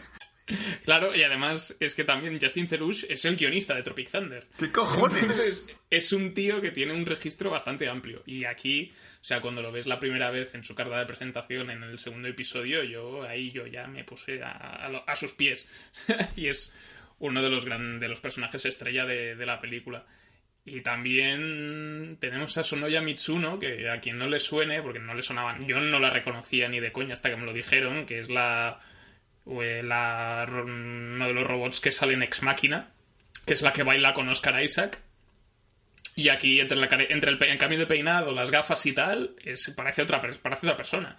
[0.83, 4.45] Claro, y además es que también Justin Theroux es el guionista de Tropic Thunder.
[4.59, 5.21] ¿Qué cojones?
[5.21, 8.23] Entonces, es un tío que tiene un registro bastante amplio.
[8.25, 11.69] Y aquí, o sea, cuando lo ves la primera vez en su carta de presentación
[11.69, 15.65] en el segundo episodio, yo ahí yo ya me puse a, a sus pies.
[16.35, 16.73] y es
[17.19, 20.05] uno de los, gran, de los personajes estrella de, de la película.
[20.65, 25.21] Y también tenemos a Sonoya Mitsuno, que a quien no le suene, porque no le
[25.21, 28.29] sonaban, yo no la reconocía ni de coña hasta que me lo dijeron, que es
[28.29, 28.79] la,
[29.45, 32.91] eh, uno de los robots que sale en Ex Máquina,
[33.45, 35.01] que es la que baila con Oscar Isaac.
[36.15, 39.69] Y aquí, entre, la, entre el, el cambio de peinado, las gafas y tal, es,
[39.71, 41.17] parece, otra, parece otra persona.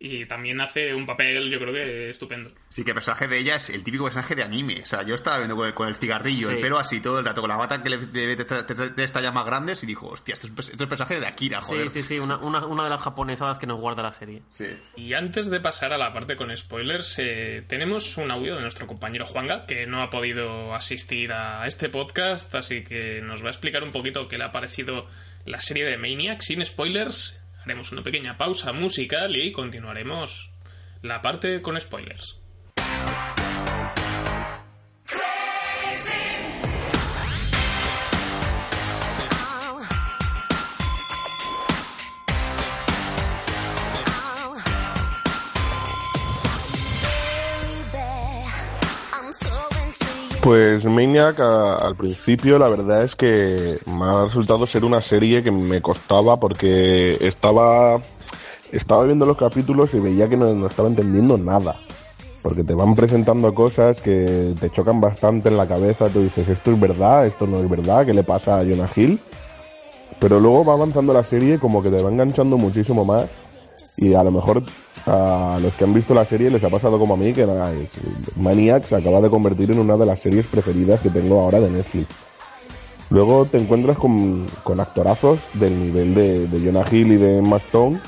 [0.00, 2.50] Y también hace un papel, yo creo que estupendo.
[2.68, 4.80] Sí, que el personaje de ella es el típico personaje de anime.
[4.82, 6.62] O sea, yo estaba viendo con el, con el cigarrillo, el Sí.
[6.62, 8.44] pelo así todo el rato, con la bata que le debe de,
[8.90, 11.60] de, estallar más grandes, y dijo, hostia, esto es, esto es el personaje de Akira,
[11.60, 11.90] joder.
[11.90, 14.42] Sí, sí, sí, una, una, una de las japonesadas que nos guarda la serie.
[14.50, 14.66] Sí.
[14.94, 18.86] Y antes de pasar a la parte con spoilers, eh, tenemos un audio de nuestro
[18.86, 23.50] compañero Juanga, que no ha podido asistir a este podcast, así que nos va a
[23.50, 25.08] explicar un poquito qué le ha parecido
[25.44, 27.37] la serie de Maniac sin spoilers.
[27.68, 30.48] Haremos una pequeña pausa musical y continuaremos
[31.02, 32.37] la parte con spoilers.
[50.48, 55.50] Pues Maniac al principio la verdad es que me ha resultado ser una serie que
[55.50, 58.00] me costaba porque estaba
[58.72, 61.76] estaba viendo los capítulos y veía que no, no estaba entendiendo nada.
[62.40, 66.72] Porque te van presentando cosas que te chocan bastante en la cabeza, tú dices, esto
[66.72, 69.20] es verdad, esto no es verdad, ¿qué le pasa a Jonah Hill?
[70.18, 73.26] Pero luego va avanzando la serie como que te va enganchando muchísimo más
[73.98, 74.62] y a lo mejor
[75.08, 78.36] a los que han visto la serie les ha pasado como a mí, que es-
[78.36, 81.70] Maniac se acaba de convertir en una de las series preferidas que tengo ahora de
[81.70, 82.06] Netflix.
[83.10, 87.56] Luego te encuentras con, con actorazos del nivel de, de Jonah Hill y de Emma
[87.56, 88.00] Stone.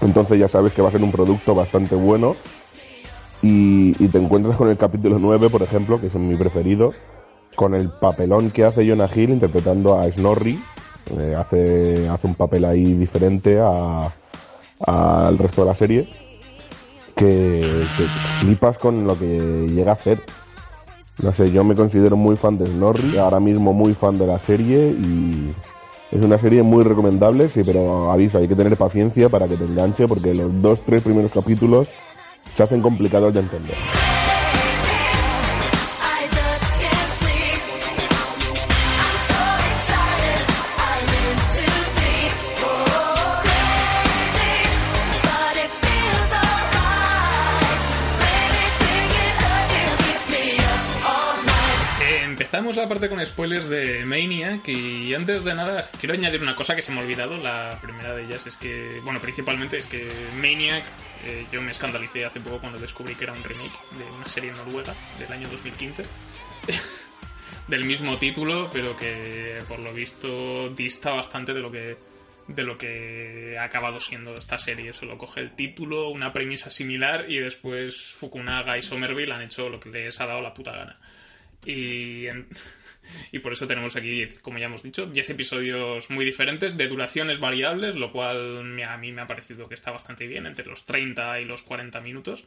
[0.00, 2.34] Entonces ya sabes que va a ser un producto bastante bueno.
[3.42, 6.92] Y, y te encuentras con el capítulo 9, por ejemplo, que es mi preferido,
[7.54, 10.58] con el papelón que hace Jonah Hill interpretando a Snorri.
[11.18, 14.10] Eh, hace, hace un papel ahí diferente a,
[14.86, 16.08] al resto de la serie
[17.16, 18.04] que, que
[18.40, 20.20] flipas con lo que llega a hacer.
[21.22, 24.38] No sé, yo me considero muy fan de Snorri, ahora mismo muy fan de la
[24.38, 25.52] serie y
[26.10, 29.64] es una serie muy recomendable, sí, pero aviso, hay que tener paciencia para que te
[29.64, 31.88] enganche porque los dos, tres primeros capítulos
[32.54, 33.76] se hacen complicados de entender.
[52.52, 56.76] Empezamos la parte con spoilers de Maniac y antes de nada quiero añadir una cosa
[56.76, 57.38] que se me ha olvidado.
[57.38, 60.84] La primera de ellas es que, bueno, principalmente es que Maniac,
[61.24, 64.52] eh, yo me escandalicé hace poco cuando descubrí que era un remake de una serie
[64.52, 66.02] noruega del año 2015.
[67.68, 71.96] del mismo título, pero que por lo visto dista bastante de lo que
[72.48, 74.92] de lo que ha acabado siendo esta serie.
[74.92, 79.80] Solo coge el título, una premisa similar y después Fukunaga y Somerville han hecho lo
[79.80, 80.98] que les ha dado la puta gana.
[81.64, 82.48] Y, en-
[83.32, 87.38] y por eso tenemos aquí, como ya hemos dicho, 10 episodios muy diferentes, de duraciones
[87.40, 90.84] variables, lo cual me- a mí me ha parecido que está bastante bien, entre los
[90.86, 92.44] 30 y los 40 minutos.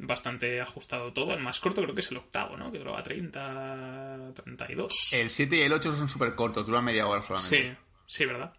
[0.00, 1.34] Bastante ajustado todo.
[1.34, 2.70] El más corto creo que es el octavo, ¿no?
[2.70, 5.08] Que duraba 30, 32.
[5.12, 7.62] El 7 y el 8 son súper cortos, duran media hora solamente.
[7.62, 8.52] Sí, sí, ¿verdad?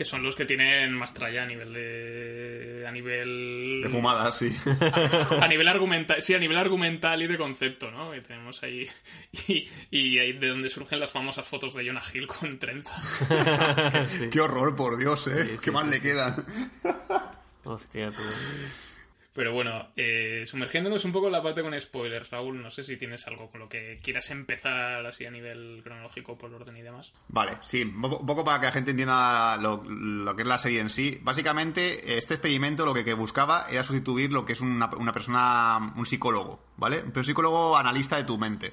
[0.00, 2.86] Que son los que tienen más tralla a nivel de.
[2.88, 3.82] a nivel.
[3.82, 4.50] De fumadas, sí.
[4.64, 8.10] a nivel argumental, sí, a nivel argumental y de concepto, ¿no?
[8.10, 8.88] Que tenemos ahí
[9.46, 13.28] y, y ahí de donde surgen las famosas fotos de Jonah Hill con trenzas.
[14.30, 15.44] Qué horror, por Dios, ¿eh?
[15.44, 15.90] Sí, sí, Qué mal sí.
[15.90, 16.46] le quedan.
[17.64, 18.22] Hostia, tú.
[19.32, 22.96] Pero bueno, eh, sumergiéndonos un poco en la parte con spoilers, Raúl, no sé si
[22.96, 27.12] tienes algo con lo que quieras empezar así a nivel cronológico por orden y demás.
[27.28, 30.80] Vale, sí, un poco, para que la gente entienda lo, lo que es la serie
[30.80, 31.20] en sí.
[31.22, 35.92] Básicamente, este experimento lo que, que buscaba era sustituir lo que es una, una persona,
[35.96, 36.98] un psicólogo, ¿vale?
[36.98, 38.72] Pero un psicólogo analista de tu mente.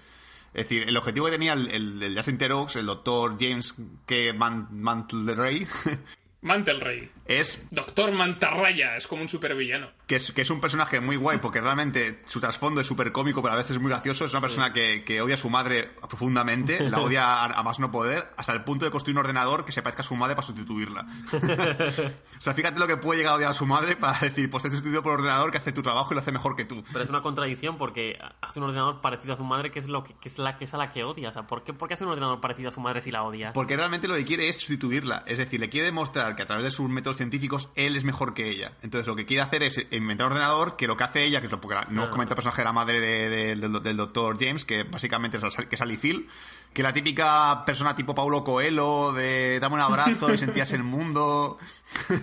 [0.54, 3.76] Es decir, el objetivo que tenía el, el, el Justin el doctor James
[4.08, 4.34] K.
[4.36, 5.67] Man, Mantley,
[6.41, 7.12] Mantelrey.
[7.28, 9.90] Es Doctor Mantarraya, es como un supervillano.
[10.06, 13.42] que es, que es un personaje muy guay porque realmente su trasfondo es súper cómico,
[13.42, 14.26] pero a veces es muy gracioso.
[14.26, 17.80] Es una persona que, que odia a su madre profundamente, la odia a, a más
[17.80, 20.36] no poder, hasta el punto de construir un ordenador que se parezca a su madre
[20.36, 21.06] para sustituirla.
[22.38, 24.63] o sea, fíjate lo que puede llegar a odiar a su madre para decir, pues
[24.63, 26.66] te he sustituido por un ordenador que hace tu trabajo y lo hace mejor que
[26.66, 26.84] tú.
[26.92, 30.04] Pero es una contradicción porque hace un ordenador parecido a su madre que es lo
[30.04, 31.30] que, que es la que es a la que odia.
[31.30, 33.24] O sea, ¿por qué, por qué hace un ordenador parecido a su madre si la
[33.24, 33.54] odia?
[33.54, 35.24] Porque realmente lo que quiere es sustituirla.
[35.26, 38.34] Es decir, le quiere demostrar que a través de sus métodos científicos él es mejor
[38.34, 38.74] que ella.
[38.82, 41.48] Entonces lo que quiere hacer es inventar un ordenador que lo que hace ella, que
[41.48, 42.10] es lo porque no Ah.
[42.10, 45.44] comenta el personaje de la madre de- de- del, del doctor James, que básicamente es,
[45.56, 46.28] que es Sally Field,
[46.74, 51.58] que la típica persona tipo Paulo Coelho, de dame un abrazo y sentías el mundo.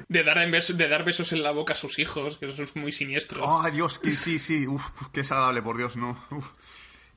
[0.09, 2.63] De dar, en beso- de dar besos en la boca a sus hijos, que eso
[2.63, 3.45] es muy siniestro.
[3.45, 6.17] Oh, Dios, que sí, sí, uf, qué desagradable, por Dios, no.
[6.31, 6.51] uf.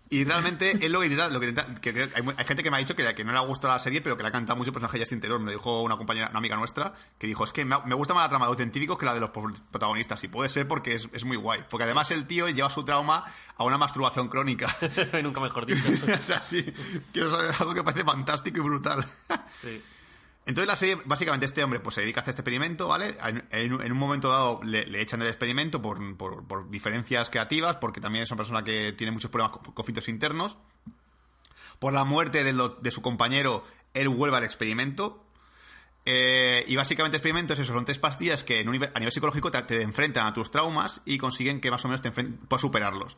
[0.10, 2.72] Y realmente es lo que intenta, lo que intenta- que- que hay, hay gente que
[2.72, 4.32] me ha dicho que, que no le ha gustado la serie, pero que le ha
[4.32, 5.40] cantado mucho el personaje de Justin Theroux.
[5.40, 8.14] Me lo dijo una compañera, una amiga nuestra, que dijo, es que me, me gusta
[8.14, 10.24] más la trama de los científicos que la de los pro- protagonistas.
[10.24, 11.62] Y puede ser porque es, es muy guay.
[11.70, 13.26] Porque además el tío lleva su trauma
[13.58, 14.76] a una masturbación crónica.
[15.24, 15.88] Nunca mejor dicho.
[16.20, 16.66] o sea, sí,
[17.14, 19.06] eso es algo que parece fantástico y brutal.
[19.62, 19.82] Sí.
[20.48, 23.18] Entonces la serie, básicamente este hombre pues se dedica a hacer este experimento, ¿vale?
[23.52, 28.24] En, un momento dado le, echan del experimento por, por- por diferencias creativas, porque también
[28.24, 30.58] es una persona que tiene muchos problemas con conflictos internos.
[31.80, 35.22] Por la muerte de, su compañero, él vuelve al experimento.
[36.06, 39.82] Eh, y básicamente experimentos, eso, son tres pastillas que en un a nivel psicológico te,
[39.82, 43.18] enfrentan a tus traumas y consiguen que más o menos te puedas superarlos.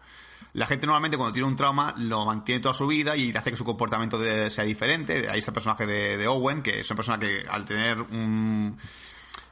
[0.54, 3.58] La gente normalmente cuando tiene un trauma lo mantiene toda su vida y hace que
[3.58, 5.30] su comportamiento de- sea diferente.
[5.30, 8.78] Ahí está el personaje de, de Owen, que es una persona que al tener un...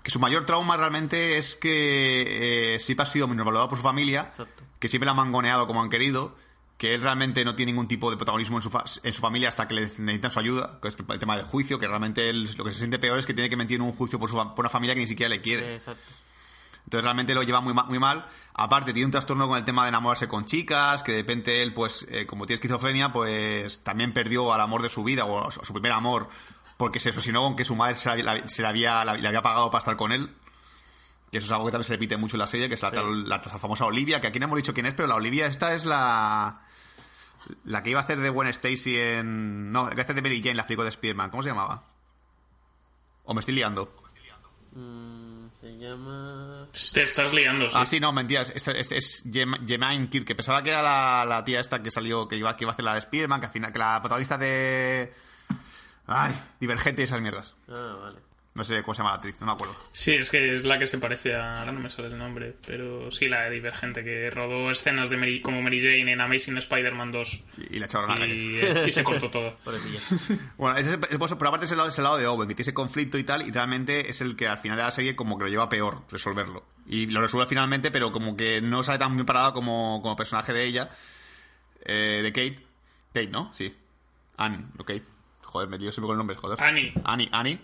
[0.01, 4.27] que su mayor trauma realmente es que eh, siempre ha sido valorado por su familia,
[4.31, 4.63] Exacto.
[4.79, 6.36] que siempre la han mangoneado como han querido,
[6.79, 9.49] que él realmente no tiene ningún tipo de protagonismo en su, fa- en su familia
[9.49, 12.49] hasta que le necesitan su ayuda, que es el tema del juicio, que realmente él
[12.57, 14.36] lo que se siente peor es que tiene que mentir en un juicio por, su,
[14.36, 15.75] por una familia que ni siquiera le quiere.
[15.75, 16.01] Exacto.
[16.88, 18.26] Entonces realmente lo lleva muy, ma- muy mal.
[18.54, 21.73] Aparte, tiene un trastorno con el tema de enamorarse con chicas, que de repente él,
[21.73, 25.52] pues, eh, como tiene esquizofrenia, pues también perdió al amor de su vida, o a
[25.52, 26.30] su, primer amor,
[26.78, 29.28] porque se asocinó con que su madre se, la, la- se la había, la- le
[29.28, 30.34] había pagado para estar con él.
[31.30, 32.89] Que eso es algo que también se repite mucho en la serie, que es la,
[33.43, 33.50] Sí.
[33.60, 36.62] famosa Olivia, que aquí no hemos dicho quién es, pero la Olivia esta es la...
[37.65, 39.71] La que iba a hacer de Gwen Stacy en...
[39.73, 41.30] No, la que iba a hacer de Mary Jane, la explico de Spider-Man.
[41.32, 41.84] ¿Cómo se llamaba?
[43.26, 43.93] ¿O me estoy liando?
[44.73, 46.46] Mm, se llama...
[46.93, 47.75] Te estás liando, sí.
[47.77, 48.51] Ah, sí, no, mentiras.
[48.56, 52.27] Es, es, es Jemaine Kirk, que pensaba que era la, la tía esta que salió,
[52.27, 54.38] que iba, que iba a hacer la de Spiderman, que al final, que la protagonista
[54.38, 55.13] de.
[56.08, 57.56] Ay, Divergente y esas mierdas.
[57.69, 58.26] Ah, vale.
[58.58, 59.76] No sé cómo se llama la actriz, no me acuerdo.
[59.91, 61.60] Sí, es que es la que se parece a...
[61.60, 65.17] Ahora no me sale el nombre, pero sí, la de Divergente, que rodó escenas de
[65.17, 68.34] Mary- como Mary Jane en Amazing Spider-Man 2 Y, y la echaron a la calle.
[68.36, 69.56] y, eh, y se cortó todo.
[70.58, 72.48] Bueno, ese es el- el- por aparte es el, lado, es el lado de Owen,
[72.48, 74.91] que tiene ese conflicto y tal, y realmente es el que al final de la
[74.91, 76.65] serie como que lo lleva peor resolverlo.
[76.88, 80.52] Y lo resuelve finalmente, pero como que no sale tan bien parada como, como personaje
[80.52, 80.89] de ella,
[81.86, 82.65] eh, de Kate.
[83.13, 83.54] Kate, ¿no?
[83.54, 83.72] Sí.
[84.38, 85.04] Anne, no Kate.
[85.43, 86.60] Joder, me lío siempre con el nombre, joder.
[86.62, 86.93] Annie.
[87.06, 87.60] Annie, Annie.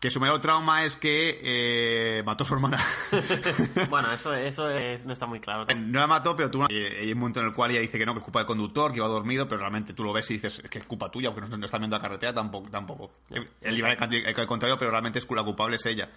[0.00, 2.82] Que su mayor trauma es que eh, mató a su hermana.
[3.90, 5.66] bueno, eso, eso es- no está muy claro.
[5.76, 7.98] no la mató, pero tuvo una- eh, hay un momento en el cual ella dice
[7.98, 10.30] que no, que es culpa del conductor, que iba dormido, pero realmente tú lo ves
[10.30, 12.70] y dices es que es culpa tuya, porque no, no está viendo la carretera tampoco.
[12.70, 13.12] tampoco.
[13.28, 13.98] Él iba al,
[14.36, 16.08] al contrario, pero realmente es la culpable es ella.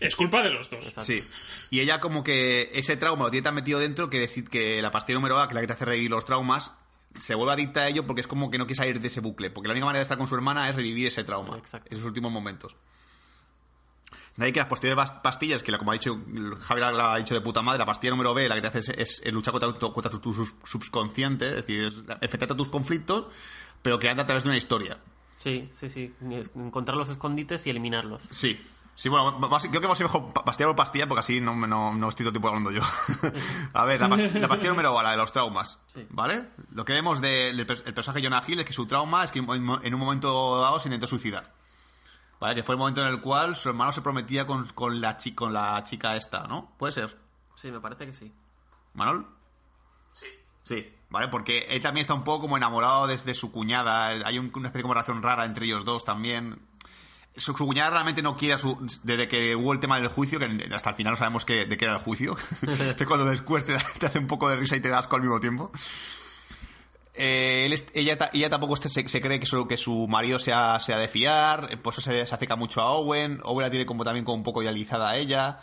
[0.00, 0.82] Es culpa de los dos.
[0.86, 1.02] Exacto.
[1.02, 1.22] Sí.
[1.70, 4.90] Y ella como que ese trauma lo tiene tan metido dentro que decir que la
[4.90, 6.72] pastilla número A, que es la que te hace revivir los traumas,
[7.20, 9.50] se vuelve adicta a ello porque es como que no quiere salir de ese bucle.
[9.50, 11.58] Porque la única manera de estar con su hermana es revivir ese trauma.
[11.58, 11.88] Exacto.
[11.90, 12.74] Esos últimos momentos.
[14.36, 16.18] De ahí que las posteriores pastillas, que como ha dicho
[16.62, 18.78] Javier la ha dicho de puta madre, la pastilla número B la que te hace
[18.78, 22.56] es, es- luchar contra, tu- contra tu, tu sub- subconsciente, es decir, es enfrentarte a
[22.56, 23.26] tus conflictos,
[23.82, 24.96] pero crearte a través de una historia.
[25.38, 26.14] Sí, sí, sí.
[26.56, 28.22] Encontrar los escondites y eliminarlos.
[28.30, 28.60] Sí.
[28.94, 31.54] Sí, bueno, creo que va a ser mejor pa- pastilla por pastilla porque así no,
[31.66, 32.82] no, no estoy todo el tiempo hablando yo.
[33.72, 35.78] a ver, la, pas- la pastilla número A, la de los traumas.
[35.92, 36.06] Sí.
[36.10, 36.44] ¿Vale?
[36.72, 39.38] Lo que vemos del pers- el personaje Jonah Hill es que su trauma es que
[39.40, 41.52] en en un momento dado se intentó suicidar.
[42.42, 42.56] ¿Vale?
[42.56, 45.32] Que fue el momento en el cual su hermano se prometía con, con, la, chi-
[45.34, 46.72] con la chica esta, ¿no?
[46.76, 47.16] ¿Puede ser?
[47.54, 48.32] Sí, me parece que sí.
[48.94, 49.26] ¿Manol?
[50.12, 50.26] Sí.
[50.64, 51.28] Sí, ¿vale?
[51.28, 54.06] Porque él también está un poco como enamorado de, de su cuñada.
[54.26, 56.60] Hay un- una especie de relación rara entre ellos dos también.
[57.36, 58.76] Su, su cuñada realmente no quiere a su...
[59.04, 61.76] Desde que hubo el tema del juicio, que hasta el final no sabemos que, de
[61.76, 62.36] qué era el juicio.
[62.98, 65.22] que cuando después te, te hace un poco de risa y te da asco al
[65.22, 65.70] mismo tiempo.
[67.14, 70.98] Eh, él ella, ella tampoco se, se cree que su, que su marido sea, sea
[70.98, 73.40] de fiar, eh, por eso se, se acerca mucho a Owen.
[73.44, 75.60] Owen la tiene como también como un poco idealizada a ella.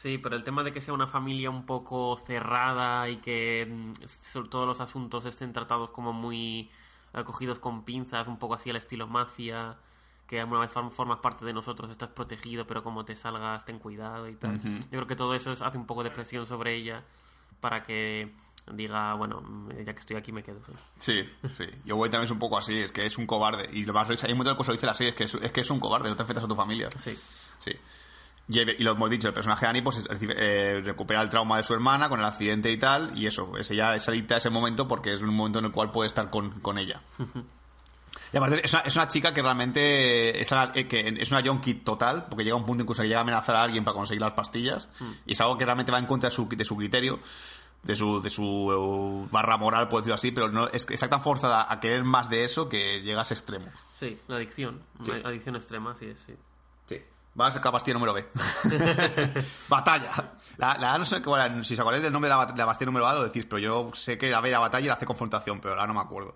[0.00, 3.92] Sí, pero el tema de que sea una familia un poco cerrada y que mm,
[4.06, 6.70] sobre todos los asuntos estén tratados como muy
[7.12, 9.76] acogidos con pinzas, un poco así al estilo mafia,
[10.28, 13.78] que alguna vez form- formas parte de nosotros, estás protegido, pero como te salgas, ten
[13.78, 14.60] cuidado y tal.
[14.62, 17.02] Yo creo que todo eso es- hace un poco de presión sobre ella
[17.60, 18.32] para que
[18.72, 20.60] diga, bueno, mm, ya que estoy aquí me quedo.
[20.96, 21.22] sí.
[21.22, 21.64] Sí, sí.
[21.84, 23.68] Y Owen también es un poco así, es que es un cobarde.
[23.72, 25.34] Y lo más hay un momento en el que dice la serie, es que es,
[25.34, 26.88] es que es un cobarde, no te enfrentas a tu familia.
[27.02, 27.18] Sí.
[27.58, 27.72] Sí.
[28.48, 31.56] Y, y lo hemos dicho, el personaje de Annie pues, recibe- eh, recupera el trauma
[31.56, 34.38] de su hermana con el accidente y tal, y eso, es ella es adicta a
[34.38, 37.00] ese momento porque es un momento en el cual puede estar con, con ella.
[38.32, 41.40] Y aparte es una, es una chica que realmente es una, eh, que es una
[41.42, 43.94] junkie total, porque llega a un punto incluso que llega a amenazar a alguien para
[43.96, 44.88] conseguir las pastillas,
[45.24, 47.20] y es algo que realmente va en contra de su, de su criterio,
[47.84, 51.22] de su, de su eh, barra moral, por decirlo así, pero no, es, está tan
[51.22, 53.66] forzada a querer más de eso que llega a ese extremo.
[53.98, 54.82] Sí, la adicción,
[55.24, 56.34] adicción extrema, sí, sí.
[56.86, 57.02] Sí.
[57.40, 58.26] Va a ser la pastilla número B.
[59.68, 60.10] batalla.
[60.56, 63.06] La, la A no sé cuál- si os acordáis del nombre de la, de número
[63.06, 65.60] A lo decís, pero yo sé que la B la batalla y la hace confrontación,
[65.60, 66.34] pero la A no me acuerdo.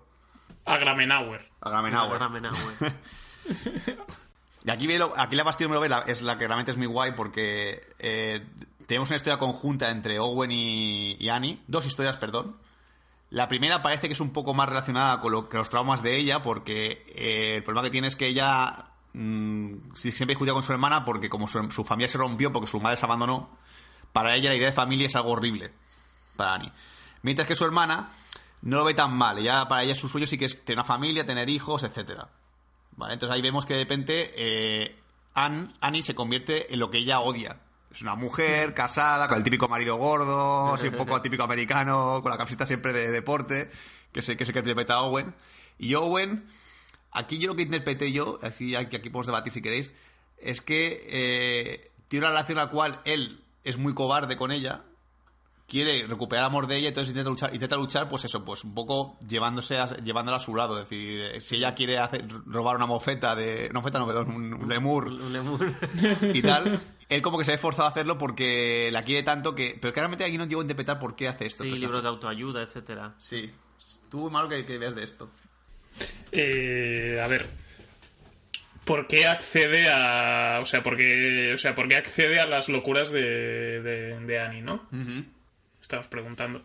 [0.65, 1.49] Aglamenauer.
[1.61, 2.17] Agramenauer.
[2.17, 2.59] Gramenauer.
[4.65, 6.77] Y aquí, viene lo- aquí la pastilla número B la- es la que realmente es
[6.77, 8.45] muy guay porque eh,
[8.89, 11.61] tenemos una historia conjunta entre Owen y, Annie.
[11.67, 12.57] Dos historias, perdón.
[13.29, 16.17] La primera parece que es un poco más relacionada con, lo, con los traumas de
[16.17, 20.71] ella porque eh, el problema que tiene es que ella mm, siempre discutía con su
[20.71, 23.55] hermana porque como su, familia se rompió porque su madre se abandonó,
[24.13, 25.71] para ella la idea de familia es algo horrible.
[26.35, 26.71] Para Annie.
[27.21, 28.09] Mientras que su hermana
[28.63, 29.37] no lo ve tan mal.
[29.37, 31.85] Ella, para ella su sueño sí que es tener familia, tener hijos.
[32.97, 33.13] ¿Vale?
[33.13, 34.99] Entonces ahí vemos que de repente eh,
[35.35, 37.59] Ann- Annie se convierte en lo que ella odia.
[37.91, 42.31] Es una mujer casada, con el típico marido gordo, así un poco típico americano, con
[42.31, 43.71] la camiseta siempre de deporte,
[44.11, 45.33] que sé que se que interpreta Owen.
[45.79, 46.47] Y Owen,
[47.11, 49.91] aquí yo lo que interpreté yo, así aquí, aquí podemos debatir si queréis,
[50.37, 54.83] es que eh, tiene una relación en la cual él es muy cobarde con ella,
[55.69, 58.73] quiere recuperar el amor de ella, entonces intenta luchar, intenta luchar, pues eso, pues un
[58.73, 60.77] poco llevándose a, llevándola a su lado.
[60.77, 63.69] Es decir, eh, si ella quiere hacer, robar una mofeta de.
[63.73, 65.73] No, mofeta, no, perdón, un, un lemur Un lemur.
[66.33, 69.77] y tal, él como que se ve forzado a hacerlo porque la quiere tanto que.
[69.79, 71.63] Pero claramente aquí no llego a interpretar por qué hace esto.
[71.63, 71.87] Sí, el personaje.
[71.87, 73.15] libros de autoayuda, etcétera.
[73.17, 73.51] Sí.
[74.09, 75.29] Tú, malo que, que veas de esto.
[76.31, 77.49] Eh, a ver.
[78.85, 80.59] ¿Por qué accede a.
[80.61, 84.39] O sea, ¿por qué, o sea, ¿por qué accede a las locuras de, de, de
[84.39, 84.87] Annie, no?
[85.89, 86.61] Estamos preguntando.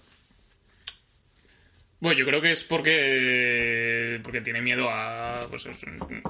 [1.98, 4.20] Bueno, yo creo que es porque.
[4.22, 5.40] Porque tiene miedo a.
[5.48, 5.66] Pues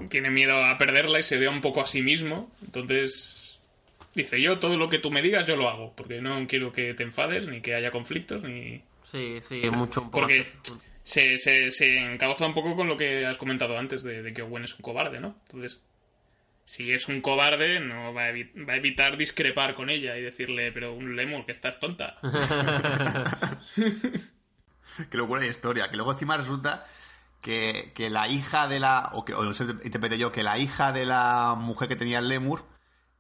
[0.09, 2.53] tiene miedo a perderla y se ve un poco a sí mismo.
[2.65, 3.59] Entonces.
[4.15, 5.93] Dice, yo todo lo que tú me digas yo lo hago.
[5.97, 8.81] Porque no quiero que te enfades, ni que haya conflictos, ni.
[9.11, 10.21] Sí, sí, mucho un poco.
[10.21, 10.47] Porque
[11.03, 14.43] se, se, se encauza un poco con lo que has comentado antes de, de que
[14.43, 15.35] Owen es un cobarde, ¿no?
[15.47, 15.81] Entonces,
[16.65, 20.23] si es un cobarde, no va a, evi- va a evitar discrepar con ella y
[20.23, 22.17] decirle, pero un lemur, que estás tonta.
[25.11, 25.89] Qué locura de historia.
[25.91, 26.87] Que luego encima resulta
[27.41, 29.11] que, que la hija de la.
[29.13, 32.19] O que o no sé, interpreté yo, que la hija de la mujer que tenía
[32.19, 32.65] el lemur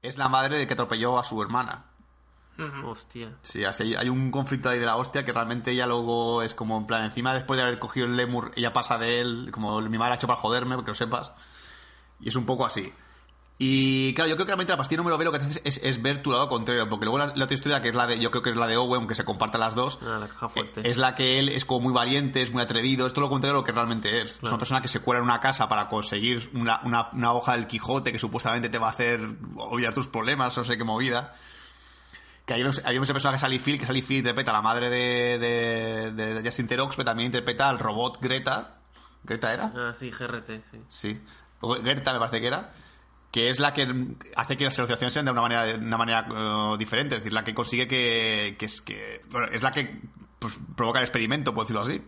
[0.02, 1.86] es la madre de que atropelló a su hermana.
[2.84, 3.32] Hostia.
[3.42, 6.78] Sí, así hay un conflicto ahí de la hostia que realmente ella luego es como
[6.78, 9.98] en plan, encima después de haber cogido el lemur, ella pasa de él, como mi
[9.98, 11.32] madre ha hecho para joderme, porque lo sepas.
[12.20, 12.92] Y es un poco así.
[13.56, 16.02] Y claro, yo creo que realmente la pastilla número B lo que hace es, es
[16.02, 18.32] ver tu lado contrario, porque luego la, la otra historia, que es la de, yo
[18.32, 20.80] creo que es la de Owen, aunque se compartan las dos, Ah, la caja fuerte.
[20.80, 23.30] eh, es la que él es como muy valiente, es muy atrevido, es todo lo
[23.30, 24.32] contrario de lo que realmente es.
[24.38, 27.52] Es una persona que se cuela en una casa para conseguir una, una- una hoja
[27.52, 29.20] del Quijote que supuestamente te va a hacer
[29.56, 31.34] olvidar tus problemas, no sé qué movida.
[32.46, 35.38] Que unos- hay ese personaje Sally Field, que Sally Field interpreta a la madre de,
[35.38, 38.74] de, de Justin Theroux, pero también interpreta al robot Greta.
[39.22, 39.72] ¿Greta era?
[39.76, 40.80] Ah, sí, GRT, sí.
[40.88, 41.20] Sí.
[41.60, 42.72] O Gerta me parece que era.
[43.34, 43.84] Que es la que
[44.36, 47.16] hace que las asociaciones sean de una manera, de una manera eh, diferente.
[47.16, 48.54] Es decir, la que consigue que.
[48.56, 50.00] que es, que bueno, es la que
[50.38, 52.00] pues, provoca el experimento, por decirlo así.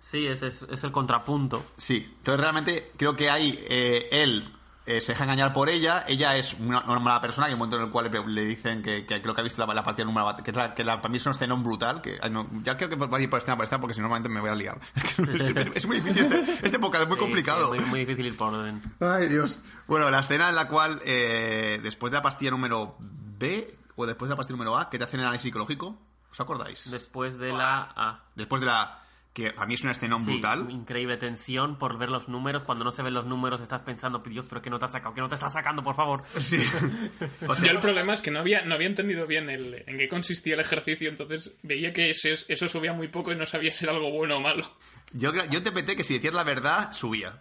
[0.00, 1.64] Sí, ese es, es el contrapunto.
[1.76, 2.12] Sí.
[2.18, 4.52] Entonces, realmente, creo que ahí eh, él
[4.88, 6.04] eh, se deja engañar por ella.
[6.08, 7.46] Ella es una, una mala persona.
[7.46, 9.64] Hay un momento en el cual le, le dicen que, que creo que ha visto
[9.66, 12.00] la, la partida número que, la, que la, para mí es un escenón brutal.
[12.00, 14.00] Que, ay, no, ya creo que voy a ir por escena por escena porque si
[14.00, 14.80] no, normalmente me voy a liar.
[15.38, 16.32] Es, que es muy difícil.
[16.32, 17.72] Este, este podcast es muy Sí, complicado.
[17.72, 18.82] sí, muy, muy difícil ir por orden.
[19.00, 19.58] Ay, Dios.
[19.86, 24.28] Bueno, la escena en la cual, eh, después de la pastilla número B, o después
[24.28, 25.98] de la pastilla número A, que te hacen el análisis psicológico,
[26.30, 26.90] ¿os acordáis?
[26.90, 28.24] Después de la A.
[28.34, 29.02] después de la...
[29.42, 30.70] que para mí es una escena Sí, brutal.
[30.70, 32.62] increíble tensión por ver los números.
[32.64, 35.14] Cuando no se ven los números estás pensando, Dios, pero que no te has sacado,
[35.14, 36.22] que no te estás sacando, por favor.
[36.38, 36.58] Sí.
[37.48, 40.08] O Yo el problema es que no había, no había entendido bien el, en qué
[40.08, 43.84] consistía el ejercicio, entonces veía que ese- eso subía muy poco y no sabía si
[43.84, 44.70] era algo bueno o malo.
[45.12, 47.40] yo, yo interpreté que si decías la verdad, subía.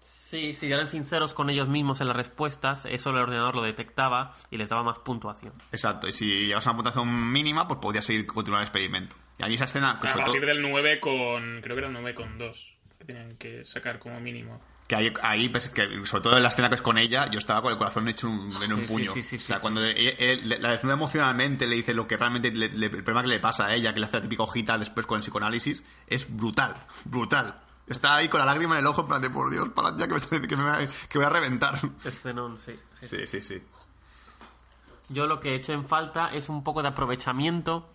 [0.00, 4.34] Sí, si eran sinceros con ellos mismos en las respuestas, eso el ordenador lo detectaba
[4.50, 5.52] y les daba más puntuación.
[5.70, 6.08] Exacto.
[6.08, 9.14] Y si llevas una puntuación mínima, pues podías seguir continuar el experimento.
[9.38, 10.32] Y a mí esa escena, que A sobre todo...
[10.34, 11.60] partir del 9 con...
[11.62, 14.60] creo que era el 9 con 2, que tenían que sacar como mínimo.
[14.86, 17.38] Que ahí, ahí, pues, que sobre todo en la escena que es con ella, yo
[17.38, 19.12] estaba con el corazón hecho un- en un Sí, puño.
[19.14, 22.16] sí, sí, o sea, sí, cuando él- él- la desnuda emocionalmente, le dice lo que
[22.18, 24.42] realmente, le- le- el problema que le pasa a ella, que le hace la típica
[24.42, 26.74] hojita después con el psicoanálisis, es brutal,
[27.06, 27.60] brutal.
[27.88, 30.06] Está ahí con la lágrima en el ojo, en plan de, por Dios, para ya
[30.06, 31.80] que me, que me que voy a reventar.
[32.04, 32.78] Escenón, sí.
[33.00, 33.06] sí.
[33.08, 33.62] Sí, sí, sí.
[35.08, 37.90] Yo lo que he hecho en falta es un poco de aprovechamiento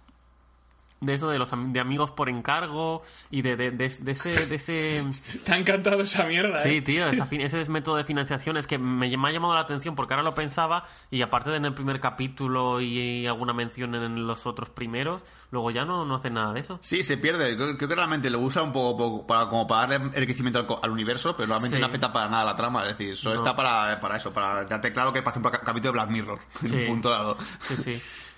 [1.02, 4.45] de eso de los am- de amigos por encargo y de, de, de- de ese
[4.47, 5.06] de ese
[5.45, 6.82] Te ha encantado esa mierda, sí ¿eh?
[6.82, 9.95] tío esa fin- ese método de financiación es que me, me ha llamado la atención
[9.95, 14.28] porque ahora lo pensaba y aparte de en el primer capítulo y, alguna mención en
[14.28, 15.22] los otros primeros
[15.52, 17.56] luego ya no no hace nada de eso Sí, se pierde.
[17.56, 20.66] Creo, creo que realmente lo usa un poco, poco para, como para darle enriquecimiento al,
[20.68, 21.82] co- al universo, pero realmente Sí.
[21.82, 22.84] no afecta para nada a la trama.
[22.88, 23.41] Es decir, solo No.
[23.41, 26.39] está para, para eso, para darte claro que parece un ca- capítulo de Black Mirror,
[26.64, 26.76] en Sí.
[26.76, 27.38] un punto dado.
[27.62, 28.02] sí sí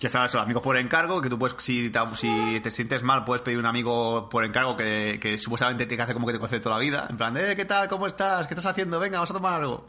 [0.00, 3.22] Que están esos amigos por encargo, que tú puedes, si te, si te sientes mal,
[3.22, 6.58] puedes pedir un amigo por encargo que, que supuestamente te hace como que te conoce
[6.58, 7.06] toda la vida.
[7.10, 7.86] En plan, eh, ¿qué tal?
[7.86, 8.46] ¿Cómo estás?
[8.46, 8.98] ¿Qué estás haciendo?
[8.98, 9.86] Venga, vamos a tomar algo.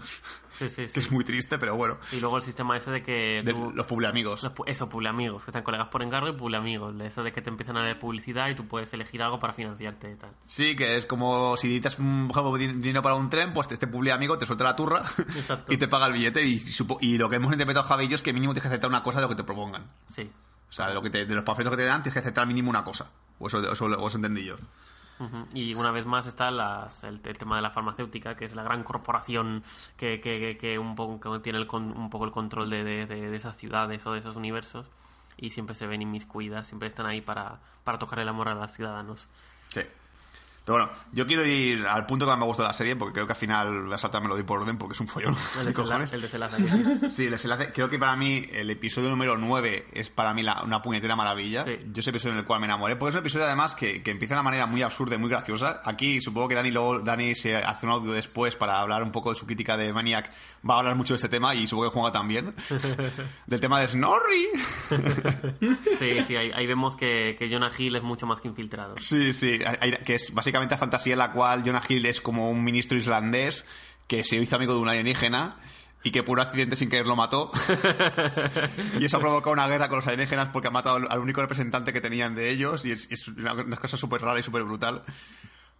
[0.69, 0.93] Sí sí, sí.
[0.93, 1.97] Que es muy triste, pero bueno.
[2.11, 4.43] y luego el sistema ese de que De tú- los publiamigos.
[4.43, 6.93] los eso, amigos, que están colegas por encargo y amigos.
[7.01, 10.11] Eso de que te empiezan a leer publicidad y tú puedes elegir algo para financiarte
[10.11, 10.31] y tal.
[10.47, 11.93] Sí, que es como si necesitas,
[12.31, 15.03] ejemplo, dinero para un tren, pues este publi amigo te suelta la turra
[15.35, 15.71] Exacto.
[15.73, 16.43] y te paga el billete.
[16.45, 18.67] Y, supo- y lo que hemos interpretado Javi y yo es que mínimo tienes que
[18.69, 19.85] aceptar una cosa de lo que te propongan.
[20.13, 20.29] Sí.
[20.69, 22.47] O sea, de, lo que te- de los panfletos que te dan, tienes que aceptar
[22.47, 23.09] mínimo una cosa.
[23.39, 24.55] O eso, eso, o eso entendí yo.
[25.21, 25.45] Ujú.
[25.53, 28.83] Y una vez más está las- el, tema de la farmacéutica, que es la gran
[28.83, 29.63] corporación
[29.97, 33.55] que, que, que- un poco que tiene el un poco el control de- de esas
[33.55, 34.87] ciudades o de esos universos.
[35.37, 38.71] Y siempre se ven inmiscuidas, siempre están ahí para, para tocar el amor a los
[38.71, 39.27] ciudadanos.
[39.69, 39.81] Sí.
[40.71, 43.13] Pero bueno, yo quiero ir al punto que más me gusta de la serie, porque
[43.13, 45.35] creo que al final voy a saltarme lo por orden porque es un follón.
[45.59, 46.57] El desenlace, el desenlace.
[47.11, 50.61] Sí, el desenlace- creo que para mí el episodio número 9 es para mí la-
[50.63, 51.63] una puñetera maravilla.
[51.65, 51.77] Sí.
[51.91, 54.11] Yo ese episodio en el cual me enamoré, porque es un episodio además que, que
[54.11, 55.81] empieza de una manera muy absurda y muy graciosa.
[55.83, 59.31] Aquí supongo que Dani luego Dani se hace un audio después para hablar un poco
[59.33, 60.31] de su crítica de Maniac.
[60.67, 62.55] Va a hablar mucho de este tema y supongo que juega también.
[63.47, 64.47] Del tema de Snorri.
[65.99, 68.95] Sí, sí, ahí, ahí vemos que, que Jonah Hill es mucho más que infiltrado.
[68.99, 69.59] Sí, sí,
[70.05, 73.65] que es básicamente la fantasía en la cual Jonah Hill es como un ministro islandés
[74.07, 75.57] que se hizo amigo de un alienígena
[76.03, 77.51] y que por un accidente sin querer lo mató.
[78.99, 81.41] y eso ha provocado una guerra con los alienígenas porque ha matado al- al único
[81.41, 84.63] representante que tenían de ellos y es, es una, una cosa súper rara y súper
[84.63, 85.03] brutal.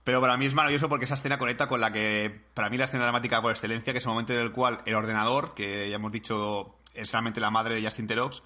[0.03, 2.85] Pero para mí es maravilloso porque esa escena conecta con la que, para mí, la
[2.85, 5.95] escena dramática por excelencia, que es el momento en el cual el ordenador, que ya
[5.97, 8.41] hemos dicho es realmente la madre de Justin Terox,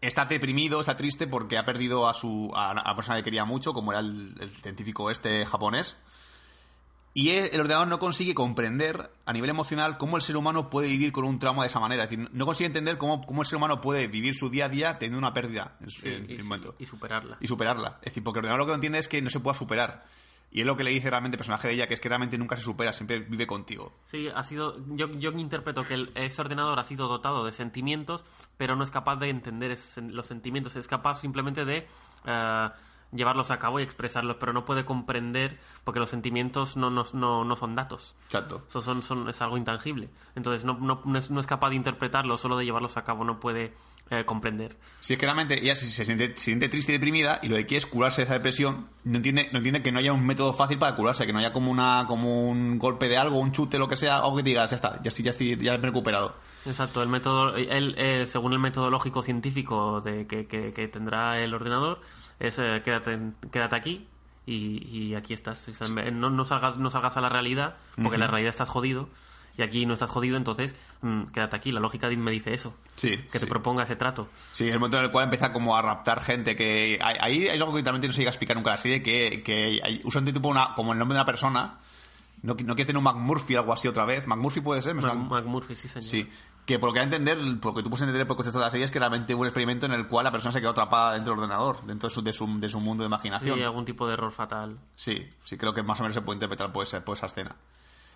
[0.00, 3.72] está deprimido, está triste porque ha perdido a su a la persona que quería mucho,
[3.72, 5.96] como era el, el científico este japonés.
[7.14, 11.10] Y el, ordenador no consigue comprender a nivel emocional cómo el ser humano puede vivir
[11.10, 12.04] con un trauma de esa manera.
[12.04, 14.68] Es decir, no consigue entender cómo, cómo el ser humano puede vivir su día a
[14.68, 16.76] día teniendo una pérdida en, su- en- y, en un momento.
[16.78, 17.36] y superarla.
[17.40, 17.98] Y superarla.
[18.02, 20.04] Es decir, porque el ordenador lo que no entiende es que no se pueda superar.
[20.50, 22.38] Y es lo que le dice realmente el personaje de ella, que es que realmente
[22.38, 23.92] nunca se supera, siempre vive contigo.
[24.06, 24.76] Sí, ha sido.
[24.96, 28.24] Yo, yo interpreto que el- ese ordenador ha sido dotado de sentimientos,
[28.56, 30.74] pero no es capaz de entender los sentimientos.
[30.76, 31.86] Es capaz simplemente de
[32.24, 32.68] eh,
[33.12, 37.44] llevarlos a cabo y expresarlos, pero no puede comprender porque los sentimientos no, no, no,
[37.44, 38.14] no son datos.
[38.28, 38.64] Chato.
[38.68, 40.08] Eso son, son, es algo intangible.
[40.34, 43.24] Entonces no, no, no es, no es capaz de interpretarlo, solo de llevarlos a cabo
[43.24, 43.74] no puede
[44.10, 44.76] eh, comprender.
[45.00, 47.56] Si es que realmente ella se, se siente, se siente triste y deprimida y lo
[47.56, 50.24] que quiere es curarse de esa depresión, no entiende, no entiende que no haya un
[50.26, 53.52] método fácil para curarse, que no haya como una como un golpe de algo, un
[53.52, 55.72] chute, lo que sea, algo que te digas, ya está, ya estoy, ya estoy, ya
[55.72, 56.34] me he recuperado.
[56.66, 61.54] Exacto, el método, él, eh, según el metodológico científico de, que, que- que tendrá el
[61.54, 62.00] ordenador,
[62.40, 63.18] es eh, quédate,
[63.52, 64.06] quédate aquí
[64.46, 65.68] y, y aquí estás.
[65.68, 68.68] O sea, no, no salgas, no salgas a la realidad, porque en la realidad estás
[68.68, 69.08] jodido
[69.58, 71.72] y aquí no estás jodido, entonces mm, quédate aquí.
[71.72, 73.18] La lógica me dice eso, Sí.
[73.30, 73.44] que sí.
[73.44, 74.28] te proponga ese trato.
[74.54, 76.98] Sí, es el momento en el cual empieza como a raptar gente que...
[77.02, 79.42] Ahí hay algo que literalmente no se llega a explicar nunca en la serie, que,
[79.42, 81.78] que hay- usa un tipo una, como el nombre de una persona,
[82.42, 85.02] no, no quieres tener un McMurphy o algo así otra vez, McMurphy puede ser, me
[85.02, 86.08] suena- McMurphy, sí, señor.
[86.08, 86.30] Sí,
[86.64, 88.70] que por lo que a entender, porque tú puedes entender por el contexto de la
[88.70, 91.14] serie es que realmente hubo un experimento en el cual la persona se quedó atrapada
[91.14, 93.62] dentro del ordenador, dentro de su, de su, de su mundo de Sí, imaginación.
[93.62, 94.78] algún tipo de error fatal.
[94.94, 97.56] Sí, sí, creo que más o menos se puede interpretar por esa, por esa escena.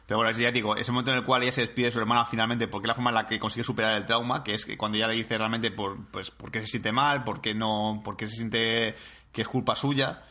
[0.07, 2.27] Pero bueno, ya digo, ese momento en el cual ella se despide de su hermana
[2.27, 4.77] finalmente, porque es la forma en la que consigue superar el trauma, que es que
[4.77, 8.01] cuando ella le dice realmente por, pues, por qué se siente mal, por qué no,
[8.05, 8.97] por qué se siente
[9.33, 10.23] que es culpa suya,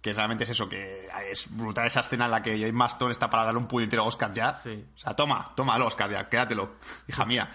[0.00, 3.28] que realmente es eso, que es brutal esa escena en la que Joy Maston está
[3.28, 4.54] para darle un puñetero Oscar ya.
[4.54, 4.84] Sí.
[4.94, 6.76] O sea, toma, toma el Oscar ya, quédatelo,
[7.08, 7.50] hija mía.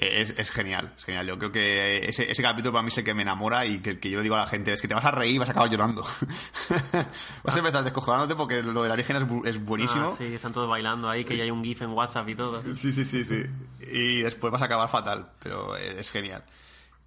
[0.00, 1.26] Eh, Es, es genial, es genial.
[1.26, 3.98] Yo creo que ese, ese capítulo para mí es el que me enamora y que,
[3.98, 5.48] que yo le digo a la gente es que te vas a reír y vas
[5.48, 6.06] a acabar llorando.
[7.44, 10.10] vas a empezar descojonándote porque lo de la origen es, bu- es buenísimo.
[10.12, 12.62] Ah, sí, están todos bailando ahí, que ya hay un GIF en WhatsApp y todo.
[12.74, 13.42] Sí, sí, sí, sí.
[13.92, 16.44] Y después vas a acabar fatal, pero es genial.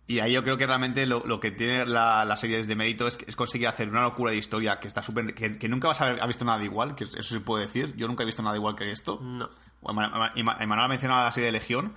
[0.08, 3.08] Y ahí yo creo que realmente lo, lo que tiene la, la serie de mérito
[3.08, 5.34] es, es conseguir hacer una locura de historia que está súper...
[5.34, 7.94] Que, que nunca vas a haber ha visto nada igual, que eso se puede decir.
[7.96, 9.20] Yo nunca he visto nada igual que esto.
[9.22, 9.50] No.
[9.86, 11.94] Emanuel ha mencionado la serie de Legión.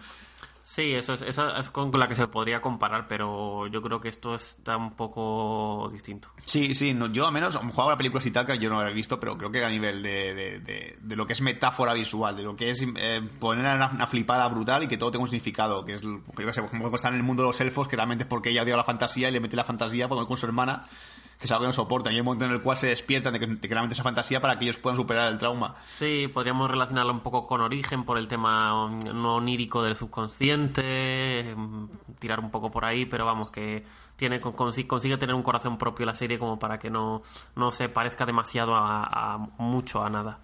[0.74, 4.08] Sí, eso es, esa es con la que se podría comparar, pero yo creo que
[4.08, 6.30] esto está un poco distinto.
[6.44, 8.80] Sí, sí, no, yo al menos, a lo mejor habrá películas y que yo no
[8.80, 12.42] habré visto, pero creo que a nivel de, de, lo que es metáfora visual, de
[12.42, 15.94] lo que es eh, poner una, flipada brutal y que todo tenga un significado, que
[15.94, 18.64] es, yo como está en el mundo de los elfos, que realmente es porque ella
[18.64, 20.88] odia la fantasía y le mete la fantasía pues, con su hermana,
[21.44, 23.34] que es algo que no soportan, y hay un momento en el cual se despiertan
[23.34, 25.74] de que, de que esa fantasía para que ellos puedan superar el trauma.
[25.84, 31.54] Sí, podríamos relacionarlo un poco con Origen por el tema mm, no onírico del subconsciente,
[31.56, 31.84] mm,
[32.18, 33.84] tirar un poco por ahí, pero vamos, que
[34.16, 37.22] tiene con- consi- consigue tener un corazón propio la serie como para que no,
[37.56, 40.38] no se parezca demasiado a, a mucho a nada.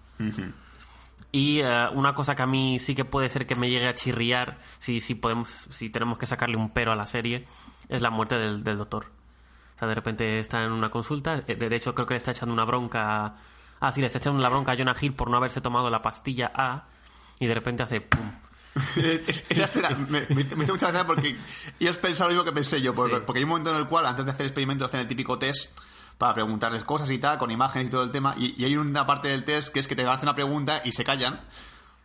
[1.31, 3.95] Y eh, una cosa que a mí sí que puede ser que me llegue a
[3.95, 7.47] chirriar, si, si, podemos, si tenemos que sacarle un pero a la serie,
[7.89, 9.07] es la muerte del, del doctor.
[9.81, 12.53] Sea, de repente está en una consulta, eh, de hecho creo que le está echando
[12.53, 13.33] una bronca...
[13.79, 16.03] Ah, sí, le está echando la bronca a Jonah Hill por no haberse tomado la
[16.03, 16.83] pastilla A
[17.39, 18.31] y de repente hace pum.
[18.95, 21.35] Es- esa escena me, me, me hizo mucha gracia porque
[21.79, 23.21] ellos pensaron lo mismo que pensé yo, porque, Sí.
[23.25, 25.39] porque hay un momento en el cual, antes de hacer el experimento, hacen el típico
[25.39, 25.71] test
[26.19, 29.07] para preguntarles cosas y tal, con imágenes y todo el tema, y, y hay una
[29.07, 31.41] parte del test que es que te hacen una pregunta y se callan,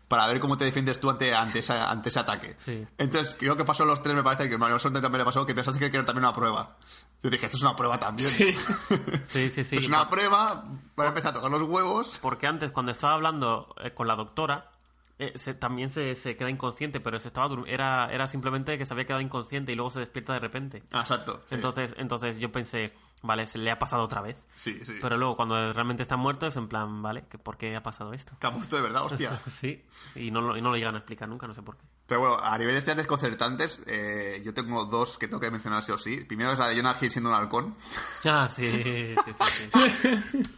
[0.08, 2.56] para ver cómo te defiendes tú ante, ante, esa- ante ese ataque.
[2.64, 2.86] Sí.
[2.98, 5.54] Entonces, creo que pasó los tres, me parece que a Mario también le pasó, que
[5.54, 6.76] pensaste que era también una prueba.
[7.22, 8.28] Yo dije, esto es una prueba también.
[8.30, 9.76] Sí, sí, sí.
[9.76, 10.64] es una prueba,
[10.96, 12.18] voy a empezar a tocar los huevos.
[12.22, 14.70] Porque antes, cuando estaba hablando eh, con la doctora,
[15.18, 18.92] eh, se- también se, se queda inconsciente, pero se estaba era, era simplemente que se
[18.94, 20.82] había quedado inconsciente y luego se despierta de repente.
[20.92, 21.42] Ah, exacto.
[21.48, 21.54] sí.
[21.56, 22.94] Entonces, entonces yo pensé,
[23.26, 24.36] vale, se le ha pasado otra vez.
[24.54, 24.94] Sí, sí.
[25.00, 28.12] Pero luego cuando realmente está muerto es en plan, vale, ¿que ¿por qué ha pasado
[28.12, 28.34] esto?
[28.40, 29.40] Que ha muerto de verdad, hostia.
[29.46, 31.84] Sí, y no, lo- y no lo llegan a explicar nunca, no sé por qué.
[32.06, 35.92] Pero bueno, a nivel de desconcertantes, eh, yo tengo dos que tengo que mencionar sí
[35.92, 36.18] o sí.
[36.18, 37.74] Primero es la de Jonah Hill siendo un halcón.
[38.24, 39.32] Ah, sí, sí, sí.
[39.32, 40.42] sí.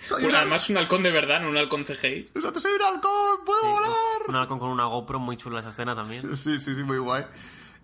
[0.00, 0.40] Soy Un- un halcón.
[0.40, 2.30] además, un halcón de verdad, no un halcón CGI.
[2.34, 3.90] Exacto, soy un halcón, puedo volar.
[4.28, 6.22] Un halcón con una GoPro muy chula esa escena también.
[6.36, 7.24] Sí, sí, sí, muy guay.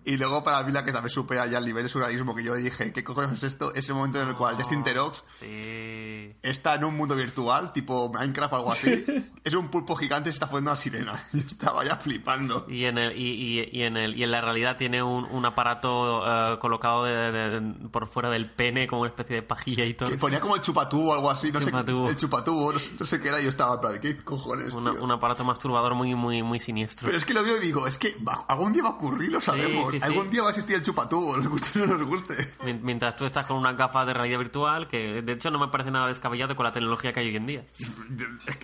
[0.09, 2.55] Y luego para mí la que también supera ya el nivel de surrealismo que yo
[2.55, 3.73] dije, ¿qué cojones es esto?
[3.73, 6.33] Es el momento en el cual Destin Terox Sí.
[6.41, 9.03] está en un mundo virtual, tipo Minecraft o algo así.
[9.43, 11.21] es un pulpo gigante y se está fue una sirena.
[11.33, 12.65] Yo estaba ya flipando.
[12.69, 15.45] Y en el y, y- y en el y en la realidad tiene un, un
[15.45, 19.83] aparato eh, colocado de- de- de- por fuera del pene como una especie de pajilla
[19.85, 20.09] y todo.
[20.09, 22.05] Que ponía como el chupatubo o algo así, no Chupatubo.
[22.07, 22.11] sé.
[22.11, 23.41] El chupatubo, no sé, no sé qué era.
[23.41, 24.73] Yo estaba plan, ¿qué cojones?
[24.73, 27.05] Una- un aparato masturbador muy muy muy siniestro.
[27.07, 29.31] Pero es que lo veo y digo, es que va- algún día va a ocurrir,
[29.31, 29.91] lo sabemos.
[29.91, 29.96] sí, sí.
[30.03, 32.35] Algún día va a existir el chupatubo, nos guste o no nos guste.
[32.63, 35.67] Mien- Mientras tú estás con unas gafas de realidad virtual, que de hecho no me
[35.69, 37.63] parece nada descabellado con la tecnología que hay hoy en día.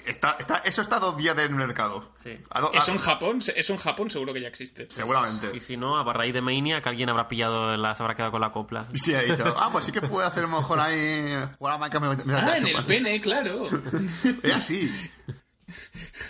[0.05, 2.11] Está, está, eso está a dos días del mercado.
[2.23, 2.37] Sí.
[2.49, 4.87] A do- Eso a- en Japón, eso en Japón seguro que ya existe.
[4.89, 5.51] Seguramente.
[5.55, 8.31] Y si no, a raíz de Mania, que alguien habrá pillado, la, se habrá quedado
[8.31, 8.85] con la copla.
[8.93, 12.25] Sí, he dicho, ah, pues sí que puede hacer mejor ahí jugar a Minecraft.
[12.25, 13.63] Me, me Ah, en el pene, claro.
[14.43, 14.91] Es así.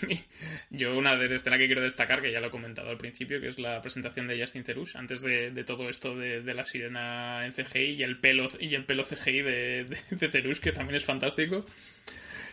[0.70, 3.48] Yo una de escena que quiero destacar, que ya lo he comentado al principio, que
[3.48, 7.96] es la presentación de Justin Theroux, antes de, todo esto de, la sirena en CGI
[7.96, 11.66] y el pelo, y el pelo CGI de, de, Theroux, que también es fantástico.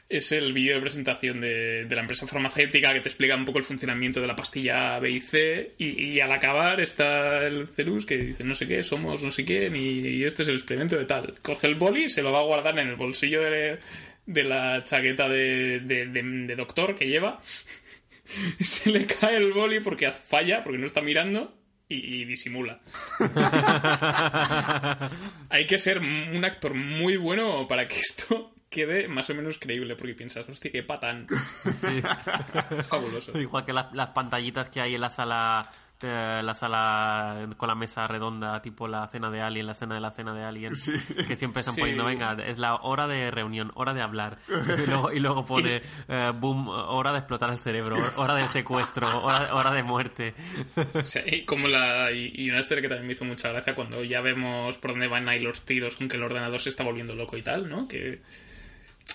[0.08, 3.64] Es el vídeo de presentación de, la empresa farmacéutica que te explica un poco el
[3.64, 5.74] funcionamiento de la pastilla B y C.
[5.78, 9.44] Y, y al acabar está el Cerus que dice no sé qué, somos no sé
[9.44, 11.38] quién y, y este es el experimento de tal.
[11.42, 13.78] Coge el boli, se lo va a guardar en el bolsillo de,
[14.26, 17.40] de la chaqueta de, de- de- de doctor que lleva.
[18.60, 21.56] se le cae el boli porque falla, porque no está mirando
[21.88, 22.80] y, y disimula.
[25.48, 29.96] Hay que ser un actor muy bueno para que esto quede más o menos creíble,
[29.96, 31.26] porque piensas, hostia, qué patán.
[31.80, 32.00] Sí.
[32.88, 33.36] Fabuloso.
[33.38, 35.70] Igual que las, las pantallitas que hay en la sala
[36.02, 40.00] eh, la sala con la mesa redonda, tipo la cena de Alien, la cena de
[40.00, 40.72] la cena de Alien,
[41.28, 41.80] que siempre están Sí.
[41.80, 44.38] poniendo, venga, es la hora de reunión, hora de hablar.
[44.48, 49.22] Y luego, y luego pone, eh, boom, hora de explotar el cerebro, hora del secuestro,
[49.22, 50.34] hora, hora de muerte.
[51.26, 54.20] Y como la y, y una historia que también me hizo mucha gracia cuando ya
[54.20, 57.36] vemos por dónde van ahí los tiros con que el ordenador se está volviendo loco
[57.36, 57.86] y tal, ¿no?
[57.88, 58.20] Que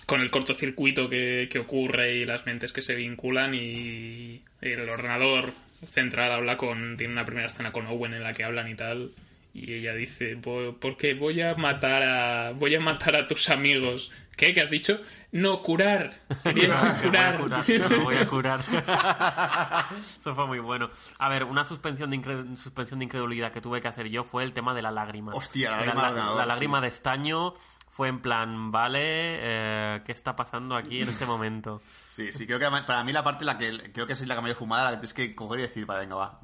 [0.06, 5.54] con el cortocircuito que, que ocurre y las mentes que se vinculan y el ordenador
[5.88, 9.12] central habla con tiene una primera escena con Owen en la que hablan y tal
[9.54, 14.12] y ella dice "Vo- porque voy a matar a voy a matar a tus amigos
[14.36, 14.54] ¿qué?
[14.54, 15.00] ¿qué has dicho?
[15.32, 18.60] no curar quería curar Voy a curar, me voy a curar.
[20.18, 20.90] Eso fue muy bueno.
[21.20, 24.44] A ver, una suspensión de, incre- suspensión de incredulidad que tuve que hacer yo fue
[24.44, 25.34] el tema de la lágrima.
[25.34, 26.82] Hostia, la la, lágrima la- del ordenador, la lágrima sí.
[26.84, 27.54] de estaño
[27.92, 31.82] fue en plan, vale, eh, ¿qué está pasando aquí en este momento?
[32.16, 34.42] Sí, sí, creo que para mí la parte la que creo que es la que
[34.42, 36.40] mayor fumada, la que tienes que coger y decir, vale, venga, va,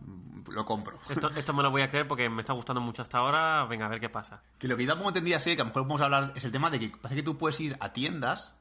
[0.50, 1.00] lo compro.
[1.10, 3.64] Esto, esto me lo voy a creer porque me está gustando mucho hasta ahora.
[3.68, 4.42] Venga, a ver qué pasa.
[4.60, 6.52] Que lo que yo tampoco entendía así, que a lo mejor podemos hablar, es el
[6.52, 8.54] tema de que parece que tú puedes ir a tiendas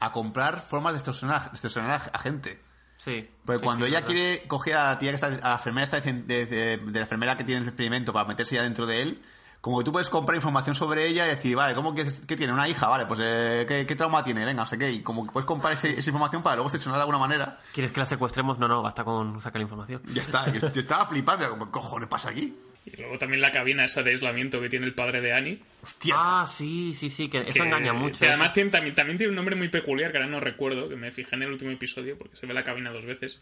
[0.00, 2.60] a comprar formas de extorsionar, a, gente.
[2.96, 3.30] Sí.
[3.44, 5.84] Porque Sí, cuando sí, ella quiere coger a la tía que está, a la enfermera
[5.84, 8.84] está de, de- de- de la enfermera que tiene el experimento para meterse ya dentro
[8.86, 9.22] de él,
[9.60, 12.52] como que tú puedes comprar información sobre ella y decir, vale, ¿cómo que, que tiene?
[12.52, 12.86] ¿Una hija?
[12.88, 14.44] Vale, pues eh, ¿qué, qué trauma tiene?
[14.44, 14.90] Venga, no sé qué.
[14.90, 17.58] Y como que puedes comprar ese- esa información para luego extorsionar de alguna manera.
[17.74, 18.58] ¿Quieres que la secuestremos?
[18.58, 20.00] No, no, basta con sacar la información.
[20.14, 20.52] Ya está.
[20.52, 22.56] Yo, yo estaba flipando, ¿qué cojones pasa aquí?
[22.86, 26.14] y luego también la cabina esa de aislamiento que tiene el padre de Annie Hostia.
[26.16, 28.18] Ah, sí, sí, sí, que eso engaña mucho.
[28.20, 30.96] que además tiene, también, también tiene un nombre muy peculiar que ahora no recuerdo, que
[30.96, 33.40] me fijé en el último episodio porque se ve la cabina dos veces.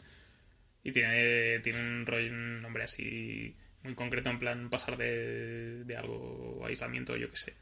[0.83, 3.55] Y tiene, tiene un, rollo, un nombre así
[3.87, 7.55] muy concreto, en plan pasar de, de algo aislamiento, yo qué sé.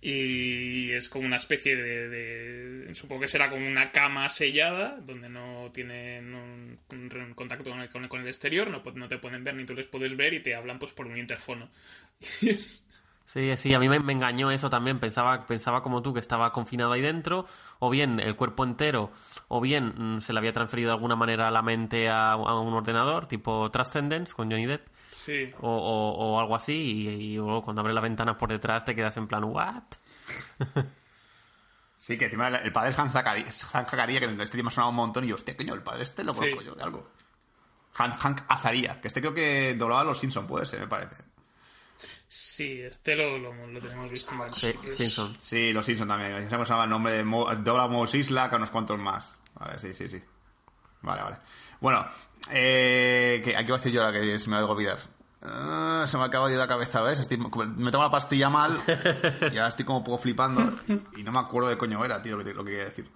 [0.00, 5.28] Y es como una especie de, de- Supongo que será como una cama sellada, donde
[5.28, 9.54] no tienen un, un contacto con el, con el- exterior, no, no te pueden ver
[9.54, 11.70] ni tú les puedes ver y te hablan pues por un interfono.
[13.24, 14.98] Sí, sí, a mí me, me engañó eso también.
[15.00, 17.46] Pensaba, pensaba como tú que estaba confinado ahí dentro,
[17.78, 19.10] o bien el cuerpo entero,
[19.48, 22.74] o bien mm, se le había transferido de alguna manera la mente a, a un
[22.74, 24.86] ordenador, tipo Transcendence con Johnny Depp,
[25.24, 25.52] sí.
[25.60, 28.94] o, o- o algo así, y, y luego cuando abres la ventana por detrás te
[28.94, 29.82] quedas en plan, ¿what?
[31.96, 34.90] Sí, que encima el padre es Han Zakaria, Han Zakaria, que en este tema sonaba
[34.90, 36.66] un montón y yo, hostia, coño, el padre este lo conozco Sí.
[36.66, 37.08] yo de algo.
[37.94, 41.22] Hank, Hank Azaria, que este creo que doblaba a los Simpsons, puede ser, me parece.
[42.26, 44.72] Sí, este lo, lo, lo tenemos visto varios Sí.
[44.94, 45.36] Simpson.
[45.38, 46.48] Sí, los Simpsons también.
[46.50, 47.46] Se llama el nombre de Mo,
[47.88, 49.32] Mos Isla, que unos cuantos más.
[49.54, 50.20] Vale, sí, sí, sí.
[51.02, 51.36] Vale, vale.
[51.80, 52.04] Bueno,
[52.50, 54.98] eh, que, aquí voy a decir yo ahora que se me va a olvidar.
[55.44, 57.18] Ah, se me acaba de ir la cabeza, ¿ves?
[57.18, 58.80] Estoy- me tomo la pastilla mal
[59.52, 60.72] y ahora estoy como un poco flipando
[61.16, 63.08] y no me acuerdo de coño era, tío, lo que, lo que quería decir.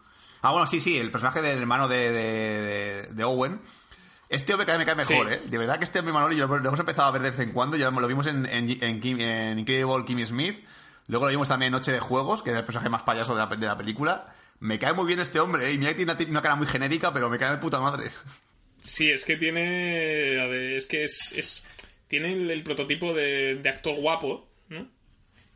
[0.43, 3.61] Ah, bueno, sí, sí, el personaje del hermano de, de, de- Owen.
[4.29, 5.35] Este hombre cada vez me cae mejor, Sí.
[5.35, 5.43] ¿eh?
[5.47, 7.53] De verdad que este hombre Manoli lo, lo hemos empezado a ver de vez en
[7.53, 7.77] cuando.
[7.77, 10.65] Ya lo vimos en, en, en, Kim- en Incredible Kimmy Smith.
[11.07, 13.47] Luego lo vimos también en Noche de Juegos, que era el personaje más payaso de
[13.47, 14.35] la, de la película.
[14.59, 15.75] Me cae muy bien este hombre, ¿eh?
[15.75, 18.11] Y mira que tiene una, una cara muy genérica, pero me cae de puta madre.
[18.81, 20.41] Sí, es que tiene.
[20.41, 21.33] a ver, Es que es.
[21.37, 21.63] es-
[22.09, 24.89] tiene el, el prototipo de, de actor guapo, ¿no?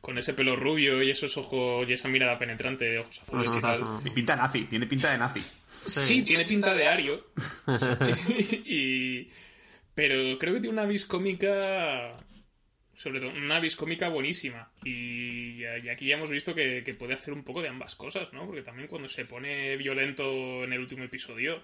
[0.01, 3.61] Con ese pelo rubio y esos ojos y esa mirada penetrante de ojos azules y
[3.61, 4.01] tal.
[4.05, 5.43] Y pinta nazi, tiene pinta de nazi.
[5.85, 7.27] Sí, tiene pinta de Ario.
[8.65, 9.29] y,
[9.95, 12.17] pero creo que tiene una vis cómica.
[12.95, 14.71] Sobre todo, una vis cómica buenísima.
[14.85, 18.33] Y, y aquí ya hemos visto que, que puede hacer un poco de ambas cosas,
[18.33, 18.47] ¿no?
[18.47, 21.63] Porque también cuando se pone violento en el último episodio,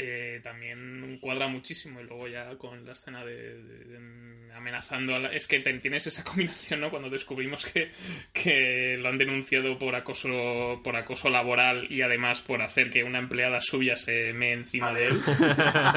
[0.00, 2.00] eh, también cuadra muchísimo.
[2.00, 5.28] Y luego ya con la escena de, de- de amenazando a la...
[5.32, 6.90] Es que tienes esa combinación, ¿no?
[6.90, 7.90] Cuando descubrimos que,
[8.32, 13.18] que lo han denunciado por acoso, por acoso laboral y además por hacer que una
[13.18, 15.20] empleada suya se mee encima de él.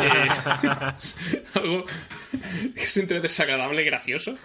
[0.02, 0.28] Eh,
[1.54, 1.86] algo
[2.76, 4.38] que es entre desagradable y gracioso.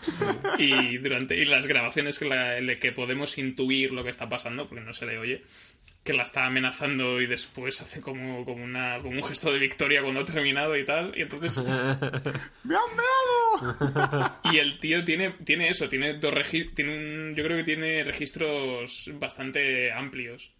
[0.58, 4.84] Y durante y las grabaciones que, la- que podemos intuir lo que está pasando, porque
[4.84, 5.42] no se le oye,
[6.06, 10.00] que la está amenazando y después hace como, como, una, como un gesto de victoria
[10.02, 11.12] cuando ha terminado y tal.
[11.14, 11.58] Y entonces.
[12.64, 14.36] ¡Me han meado!
[14.52, 18.04] Y el tío tiene, tiene eso, tiene dos regi- tiene un, yo creo que tiene
[18.04, 20.52] registros bastante amplios.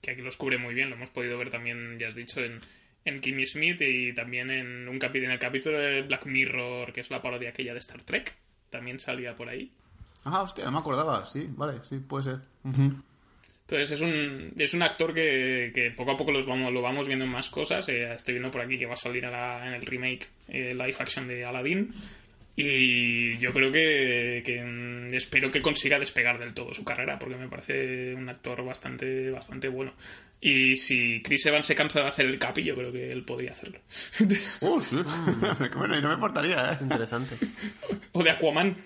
[0.00, 2.60] Que aquí los cubre muy bien, lo hemos podido ver también, ya has dicho, en,
[3.04, 7.00] en Kimmy Smith y también en un capítulo, en el capítulo de Black Mirror, que
[7.00, 8.34] es la parodia aquella de Star Trek.
[8.70, 9.72] También salía por ahí.
[10.24, 11.24] Ah, hostia, no me acordaba.
[11.26, 12.38] Sí, vale, sí, puede ser.
[13.70, 17.06] Entonces es un, es un actor que, que poco a poco los vamos, lo vamos
[17.06, 17.86] viendo en más cosas.
[17.90, 20.72] Eh, estoy viendo por aquí que va a salir a la- en el remake eh,
[20.72, 21.92] live action de Aladdin.
[22.56, 27.36] Y yo creo que, que, mm, espero que consiga despegar del todo su carrera, porque
[27.36, 29.92] me parece un actor bastante, bastante bueno.
[30.40, 33.50] Y si Chris Evans se cansa de hacer el capi, yo creo que él podría
[33.52, 33.78] hacerlo.
[34.62, 34.96] Oh, sí.
[35.76, 36.78] bueno, y no me importaría, ¿eh?
[36.80, 37.36] Interesante.
[38.12, 38.76] o de Aquaman.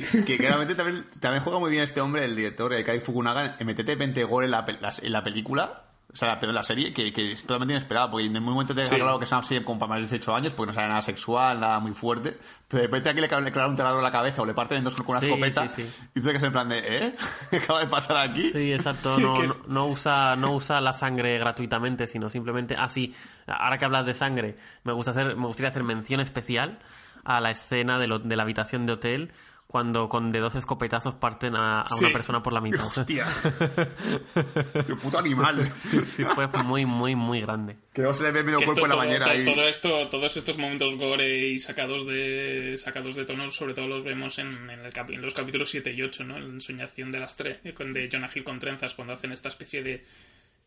[0.00, 3.56] Que, que claramente también, también juega muy bien este hombre, el director, eh, Kai Fukunaga,
[3.58, 5.84] en meterte 20 goles en la, en la película.
[6.12, 8.74] O sea, pero en la serie, que, que es totalmente inesperado, porque en ningún momento
[8.74, 9.00] te deja Sí.
[9.00, 11.02] claro que es una serie como para más de 18 años, porque no sale nada
[11.02, 12.36] sexual, nada muy fuerte.
[12.66, 14.52] Pero de repente aquí le, clavan- le clavan un taladro en la cabeza o le
[14.52, 15.68] parten en dos con una Sí, escopeta.
[15.68, 15.82] sí.
[15.82, 17.14] Y dice que es en plan de, ¿eh?
[17.50, 18.50] ¿Qué acaba de pasar aquí?
[18.50, 19.16] Sí, exacto.
[19.20, 22.74] No, no, no usa, no usa la sangre gratuitamente, sino simplemente.
[22.76, 23.14] Ah, sí.
[23.46, 26.80] Ahora que hablas de sangre, me gusta hacer, me gustaría hacer mención especial
[27.22, 29.32] a la escena de, lo- de la habitación de hotel
[29.70, 32.84] cuando con de dos escopetazos parten a, a una persona por la mitad.
[32.84, 33.24] Hostia.
[34.86, 35.64] ¡Qué puto animal!
[35.72, 37.76] Sí, fue muy, muy, muy grande.
[37.92, 39.44] Que no se le ve medio Que cuerpo en la todo, bañera todo- ahí.
[39.44, 44.02] todo esto, todos estos momentos gore y sacados de sacados de tono, sobre todo los
[44.02, 46.36] vemos en, en el en los capítulos 7 y 8, ¿no?
[46.36, 50.04] En Ensoñación de las tres, de Jonah Hill con trenzas, cuando hacen esta especie de,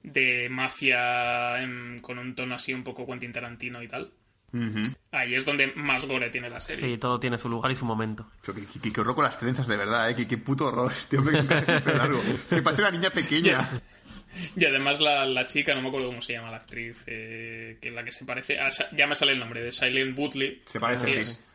[0.01, 4.11] de mafia em, con un tono así un poco Quentin Tarantino y tal.
[5.11, 6.87] Ahí es donde más gore tiene la serie.
[6.91, 8.27] Sí, todo tiene su lugar y su momento.
[8.45, 10.15] Pero que, que, que horror con las trenzas, de verdad, ¿eh?
[10.27, 10.91] Que puto horror.
[10.91, 12.21] Este hombre nunca se tiene pelo largo.
[12.21, 13.59] Es que parece una niña pequeña.
[14.55, 17.91] Y además la, la chica, no me acuerdo cómo se llama la actriz, eh, que
[17.91, 20.63] la que se parece, a ya me sale el nombre, de Silent Woodley.
[20.65, 21.19] Se parece, que sí.
[21.19, 21.45] es-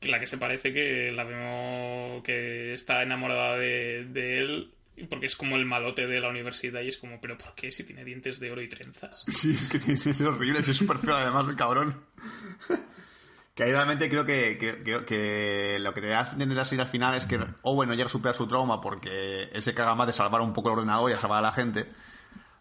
[0.00, 4.72] que la que se parece que la vemos que está enamorada de, de él
[5.08, 7.84] porque es como el malote de la universidad y es como, pero ¿por qué si
[7.84, 9.24] tiene dientes de oro y trenzas?
[9.28, 12.05] Sí, es que es, es horrible, es súper feo además el cabrón.
[13.54, 16.86] Que ahí realmente creo que, que, que- que lo que te hace entender así al
[16.86, 20.06] final es que Owen no llega a superar su trauma porque él se caga más
[20.06, 21.90] de salvar un poco el ordenador y a salvar a la gente.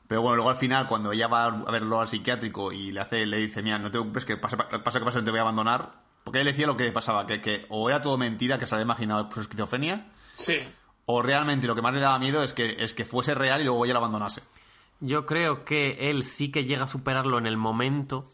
[0.08, 3.26] Pero bueno, luego al final, cuando ella va a verlo al psiquiátrico y le hace,
[3.26, 5.94] le dice, mira, no te preocupes, que pase que pase, no te voy a abandonar.
[6.24, 8.86] Porque él decía lo que pasaba, que, que o era todo mentira, que se había
[8.86, 10.60] imaginado su esquizofrenia, Sí,
[11.08, 13.66] o realmente lo que más le daba miedo es que, es que fuese real y
[13.66, 14.44] luego ella lo abandonase.
[15.02, 18.32] Yo creo que él sí que llega a superarlo en el momento,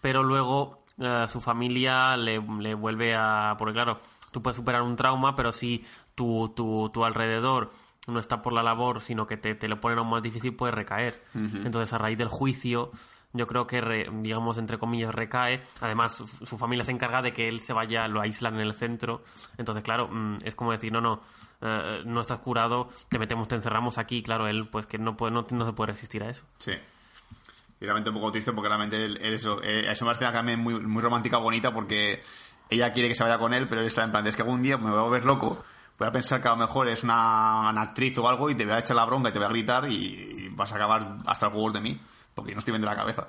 [0.00, 3.54] pero luego eh, su familia le, le vuelve a...
[3.58, 5.84] Porque claro, tú puedes superar un trauma, pero si
[6.14, 7.72] tu, tu, tu alrededor
[8.06, 10.72] no está por la labor, sino que te, te lo ponen aún más difícil, puede
[10.72, 11.22] recaer.
[11.34, 12.90] Entonces, a raíz del juicio,
[13.32, 15.60] yo creo que, re- digamos, entre comillas, recae.
[15.80, 18.74] Además, su, su familia se encarga de que él se vaya, lo aíslan en el
[18.74, 19.22] centro.
[19.58, 21.20] Entonces, claro, mm, es como decir, no, no,
[21.60, 24.22] eh, no estás curado, te metemos, te encerramos aquí.
[24.22, 26.42] Claro, él, pues que no, puede, no, no se puede resistir a eso.
[26.58, 26.72] Sí.
[27.80, 30.60] Y realmente un poco triste porque realmente él- él eso, eh, es una escena también
[30.60, 32.22] muy, muy romántica, bonita, porque
[32.68, 34.62] ella quiere que se vaya con él, pero él está en plan, es que algún
[34.62, 35.64] día me voy a volver loco,
[35.98, 38.64] voy a pensar que a lo mejor es una, una actriz o algo y te
[38.64, 41.16] voy a echar la bronca y te voy a gritar y, y vas a acabar
[41.26, 42.00] hasta el juegos de mí,
[42.34, 43.28] porque no estoy bien de la cabeza.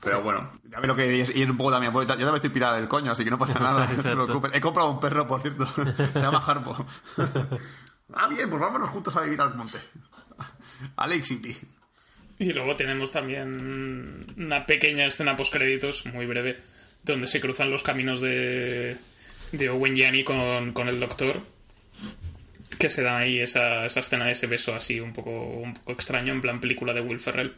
[0.00, 2.34] Pero bueno, ya ve lo que y es, y es un poco también, yo también
[2.34, 4.42] estoy pirada del coño, así que no pasa nada, no.
[4.52, 5.66] He comprado un perro, por cierto,
[6.12, 6.76] se llama Harpo.
[8.14, 9.78] ah, bien, pues vámonos juntos a vivir al monte.
[10.96, 11.56] A Lake City.
[12.38, 16.58] Y luego tenemos también una pequeña escena post-créditos, muy breve,
[17.02, 18.96] donde se cruzan los caminos de,
[19.52, 21.42] de Owen y Annie con, con el doctor.
[22.78, 25.92] Que se da ahí esa, esa escena de ese beso así un poco, un poco
[25.92, 27.54] extraño, en plan película de Will Ferrell.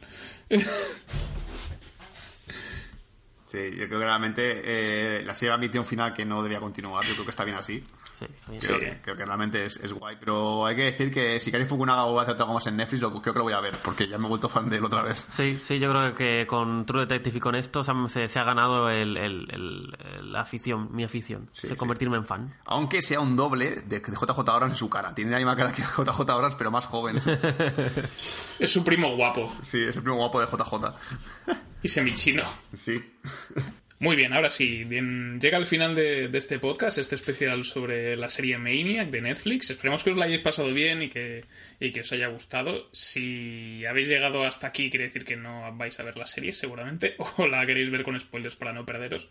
[3.46, 7.04] Sí, yo creo que realmente eh, la serie admite un final que no debía continuar.
[7.06, 7.82] Yo creo que está bien así.
[8.18, 8.60] Sí, está bien.
[8.62, 8.84] Creo, Sí.
[8.84, 10.16] que, creo que realmente es, es guay.
[10.18, 13.02] Pero hay que decir que si Kari Fukunaga vuelve a hacer algo más en Netflix,
[13.02, 14.84] lo, creo que lo voy a ver, porque ya me he vuelto fan de él
[14.86, 15.26] otra vez.
[15.32, 18.38] Sí, sí, yo creo que con True Detective y con esto se, ha- se- se
[18.38, 21.78] ha ganado el, el- el- la afición, mi afición, Sí, de sí.
[21.78, 22.54] convertirme en fan.
[22.64, 25.14] Aunque sea un doble de, de JJ Abrams en su cara.
[25.14, 27.18] Tiene la misma cara que JJ Abrams, pero más joven.
[28.58, 30.94] Es su primo guapo Sí, es el primo guapo de JJ.
[31.82, 32.42] y semichino.
[32.72, 33.04] Sí.
[33.98, 38.28] Muy bien, ahora sí, bien, llega el final de, este podcast, este especial sobre la
[38.28, 39.70] serie Maniac de Netflix.
[39.70, 41.46] Esperemos que os la hayáis pasado bien y que,
[41.80, 42.90] y que os haya gustado.
[42.92, 47.16] Si habéis llegado hasta aquí, quiere decir que no vais a ver la serie, seguramente,
[47.38, 49.30] o la queréis ver con spoilers para no perderos.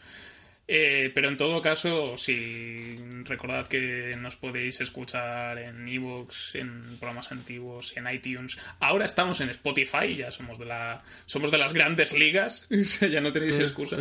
[0.67, 7.31] Eh, pero en todo caso, si recordad que nos podéis escuchar en Evox, en programas
[7.31, 8.57] antiguos, en iTunes.
[8.79, 12.65] Ahora estamos en Spotify, ya somos de la somos de las grandes ligas,
[13.01, 13.95] ya no tenéis excusa.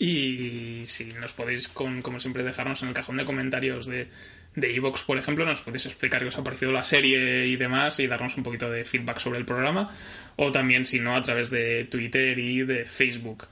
[0.00, 4.08] Y si nos podéis, con- como siempre, dejarnos en el cajón de comentarios de
[4.54, 8.00] de Evox, por ejemplo, nos podéis explicar qué os ha parecido la serie y demás
[8.00, 9.94] y darnos un poquito de feedback sobre el programa.
[10.34, 13.46] O también, si no, a través de Twitter y de Facebook.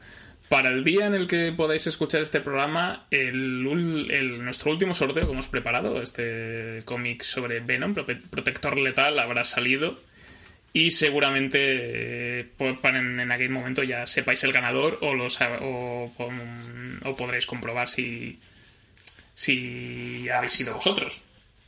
[0.49, 3.67] Para el día en el que podáis escuchar este programa, el,
[4.11, 10.01] el- nuestro último sorteo que hemos preparado, este cómic sobre Venom, Protector Letal, habrá salido
[10.73, 11.59] y seguramente
[12.41, 12.47] eh,
[13.19, 17.89] en, aquel momento ya sepáis el ganador o, lo sa- o, o- o podréis comprobar
[17.89, 18.39] si,
[19.35, 21.23] si habéis sido vosotros.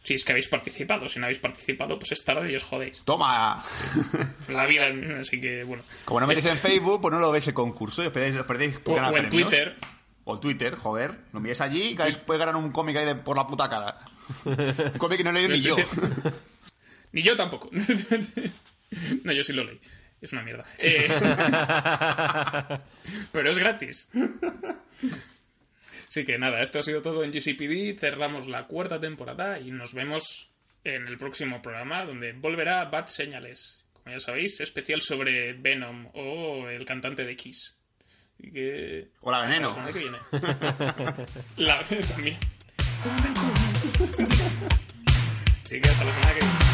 [0.04, 1.06] Si es que habéis participado.
[1.08, 3.02] Si no habéis participado, pues es tarde y os jodéis.
[3.04, 3.62] ¡Toma!
[4.48, 4.86] La vida,
[5.20, 5.82] así que bueno.
[6.04, 8.46] Como no metéis en Facebook, pues no lo veis el concurso y os perdéis, os
[8.46, 9.48] perdéis O, ganar o en premios.
[9.50, 9.76] Twitter.
[10.24, 11.14] O Twitter, joder.
[11.32, 13.98] Lo miráis allí y puede ganar un cómic ahí de- por la puta cara.
[14.44, 15.76] Un cómic que no leí ni yo.
[17.12, 17.70] Ni yo tampoco.
[19.24, 19.80] no, yo sí lo leí.
[20.20, 20.64] Es una mierda.
[20.78, 21.08] Eh,
[23.32, 24.08] Pero es gratis.
[26.18, 27.96] Así que nada, esto ha sido todo en GCPD.
[27.96, 30.50] Cerramos la cuarta temporada y nos vemos
[30.82, 33.78] en el próximo programa donde volverá Bad Señales.
[33.92, 37.76] Como ya sabéis, especial sobre Venom o el cantante de Kiss.
[38.34, 39.10] Así que...
[39.20, 39.76] O la veneno.
[39.76, 40.18] La que viene.
[41.56, 42.36] La también.
[45.62, 46.67] Así que hasta la semana que viene.